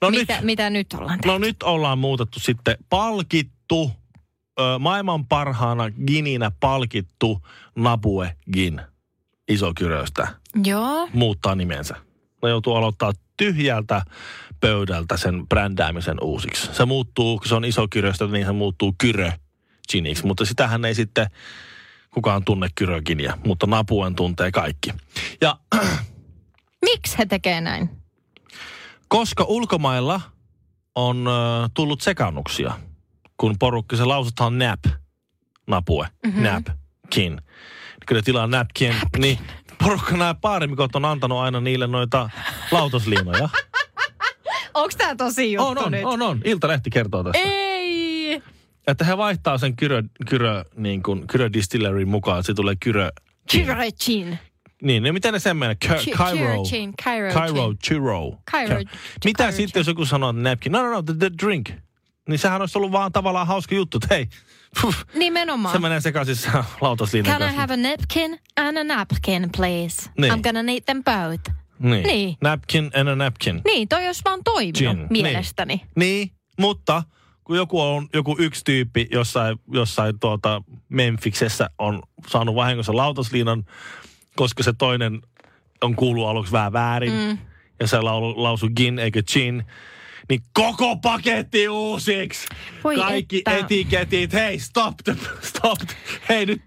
No, 0.00 0.10
mitä, 0.10 0.34
nyt, 0.34 0.44
mitä 0.44 0.70
nyt 0.70 0.86
ollaan 0.92 1.18
tehty? 1.18 1.28
no 1.28 1.38
nyt 1.38 1.62
ollaan 1.62 1.98
muutettu 1.98 2.40
sitten 2.40 2.76
palkittu, 2.90 3.90
ö, 4.60 4.78
maailman 4.78 5.26
parhaana 5.26 5.84
gininä 6.06 6.50
palkittu 6.60 7.46
Nabue 7.76 8.36
Gin 8.52 8.80
isokyröstä 9.48 10.28
Joo. 10.64 11.08
muuttaa 11.12 11.54
nimensä. 11.54 11.96
Ne 12.42 12.48
joutuu 12.48 12.74
aloittaa 12.74 13.12
tyhjältä 13.36 14.02
pöydältä 14.60 15.16
sen 15.16 15.48
brändäämisen 15.48 16.16
uusiksi. 16.22 16.74
Se 16.74 16.84
muuttuu, 16.84 17.38
kun 17.38 17.48
se 17.48 17.54
on 17.54 17.64
iso 17.64 17.86
kyröstä, 17.90 18.26
niin 18.26 18.46
se 18.46 18.52
muuttuu 18.52 18.94
kyrö 18.98 19.32
giniksi, 19.92 20.26
mutta 20.26 20.44
sitähän 20.44 20.84
ei 20.84 20.94
sitten 20.94 21.26
kukaan 22.10 22.44
tunne 22.44 22.68
kyröginiä, 22.74 23.38
mutta 23.46 23.66
Napuen 23.66 24.14
tuntee 24.14 24.50
kaikki. 24.50 24.90
Ja 25.40 25.56
Miksi 26.84 27.18
he 27.18 27.26
tekee 27.26 27.60
näin? 27.60 27.90
koska 29.08 29.44
ulkomailla 29.44 30.20
on 30.94 31.26
ö, 31.28 31.30
tullut 31.74 32.00
sekannuksia, 32.00 32.72
kun 33.36 33.56
porukka, 33.58 33.96
se 33.96 34.04
lausutaan 34.04 34.58
nap, 34.58 34.80
napue, 35.66 36.08
mm-hmm. 36.26 36.42
nap, 36.42 36.66
kin. 37.10 37.40
Kyllä 38.06 38.22
tilaa 38.22 38.46
napkin, 38.46 38.94
niin 39.18 39.38
porukka 39.84 40.16
nämä 40.16 40.34
baarimikot 40.34 40.96
on 40.96 41.04
antanut 41.04 41.38
aina 41.38 41.60
niille 41.60 41.86
noita 41.86 42.30
lautasliinoja. 42.70 43.48
Onko 44.74 44.94
tämä 44.98 45.16
tosi 45.16 45.52
juttu 45.52 45.68
On, 45.68 45.78
on, 45.78 45.92
nyt? 45.92 46.04
on, 46.04 46.22
on. 46.22 46.40
Iltalehti 46.44 46.90
kertoo 46.90 47.24
tästä. 47.24 47.38
Ei! 47.38 48.42
Että 48.86 49.04
he 49.04 49.16
vaihtaa 49.16 49.58
sen 49.58 49.76
kyrö, 49.76 50.02
kyrö, 50.28 50.64
niin 50.76 51.02
kuin, 51.02 51.26
kyrö 51.26 51.52
distillery 51.52 52.04
mukaan, 52.04 52.38
että 52.38 52.46
se 52.46 52.54
tulee 52.54 52.76
kyrö. 52.80 53.10
Chirachin. 53.50 54.38
Niin, 54.82 55.02
niin 55.02 55.14
miten 55.14 55.32
ne 55.32 55.38
sen 55.38 55.56
menee? 55.56 55.74
Cairo. 55.74 56.62
Cairo 57.32 57.74
Cairo. 57.84 58.38
Cairo- 58.50 58.90
Mitä 59.24 59.50
sitten, 59.50 59.80
jos 59.80 59.86
joku 59.86 60.04
sanoo 60.04 60.32
napkin? 60.32 60.72
No, 60.72 60.82
no, 60.82 60.90
no, 60.90 61.02
the, 61.02 61.14
the 61.18 61.30
drink. 61.42 61.70
Niin 62.28 62.38
sehän 62.38 62.60
olisi 62.60 62.78
ollut 62.78 62.92
vaan 62.92 63.12
tavallaan 63.12 63.46
hauska 63.46 63.74
juttu, 63.74 63.96
että 64.02 64.14
hei, 64.14 64.28
puh, 64.80 64.94
Nimenomaan. 65.14 65.72
se 65.72 65.78
menee 65.78 66.00
sekaisin 66.00 66.36
se 66.36 66.48
lautasliinan 66.80 67.32
Can 67.32 67.42
I 67.42 67.44
kanssa. 67.44 67.60
have 67.60 67.74
a 67.74 67.76
napkin 67.76 68.40
and 68.56 68.76
a 68.76 68.84
napkin, 68.84 69.48
please? 69.56 70.10
Niin. 70.18 70.32
I'm 70.32 70.40
gonna 70.42 70.62
need 70.62 70.82
them 70.86 71.04
both. 71.04 71.56
Niin. 71.78 72.02
Niin. 72.06 72.36
Napkin 72.40 72.90
and 72.94 73.08
a 73.08 73.16
napkin. 73.16 73.60
Niin, 73.64 73.88
toi 73.88 74.06
olisi 74.06 74.22
vaan 74.24 74.40
toiminut 74.44 74.76
Gin. 74.78 75.06
mielestäni. 75.10 75.80
Niin, 75.96 76.30
mutta 76.60 77.02
kun 77.44 77.56
joku 77.56 77.80
on 77.80 78.08
joku 78.14 78.36
yksi 78.38 78.64
tyyppi 78.64 79.08
jossain, 79.12 79.58
jossain 79.72 80.20
tuota 80.20 80.62
Memphiksessä 80.88 81.70
on 81.78 82.02
saanut 82.28 82.54
vahingossa 82.54 82.96
lautasliinan, 82.96 83.64
koska 84.36 84.62
se 84.62 84.72
toinen 84.72 85.22
on 85.82 85.96
kuullut 85.96 86.28
aluksi 86.28 86.52
vähän 86.52 86.72
väärin 86.72 87.12
mm. 87.12 87.38
ja 87.80 87.86
se 87.86 88.00
laulu, 88.00 88.42
lausui 88.42 88.70
gin 88.76 88.98
eikä 88.98 89.22
gin, 89.22 89.64
niin 90.30 90.40
koko 90.52 90.96
paketti 90.96 91.68
uusiksi. 91.68 92.46
Voi 92.84 92.96
Kaikki 92.96 93.38
että. 93.38 93.56
etiketit, 93.56 94.32
hei 94.32 94.58
stop, 94.58 94.94
the, 95.04 95.16
stop, 95.40 95.78
the- 95.78 95.96
hei 96.28 96.46
nyt 96.46 96.62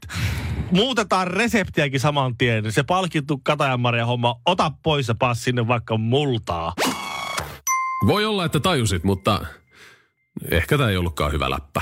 muutetaan 0.72 1.28
reseptiäkin 1.28 2.00
saman 2.00 2.38
tien. 2.38 2.72
Se 2.72 2.84
palkittu 2.84 3.38
Katajanmaria 3.44 4.06
homma, 4.06 4.36
ota 4.46 4.72
pois 4.84 5.08
ja 5.08 5.16
paas 5.16 5.44
sinne 5.44 5.68
vaikka 5.68 5.98
multaa. 5.98 6.74
Voi 8.08 8.26
olla, 8.26 8.46
että 8.46 8.60
tajusit, 8.60 9.04
mutta 9.04 9.46
ehkä 10.52 10.78
tämä 10.78 10.90
ei 10.90 10.98
ollutkaan 10.98 11.32
hyvä 11.32 11.50
läppä. 11.50 11.82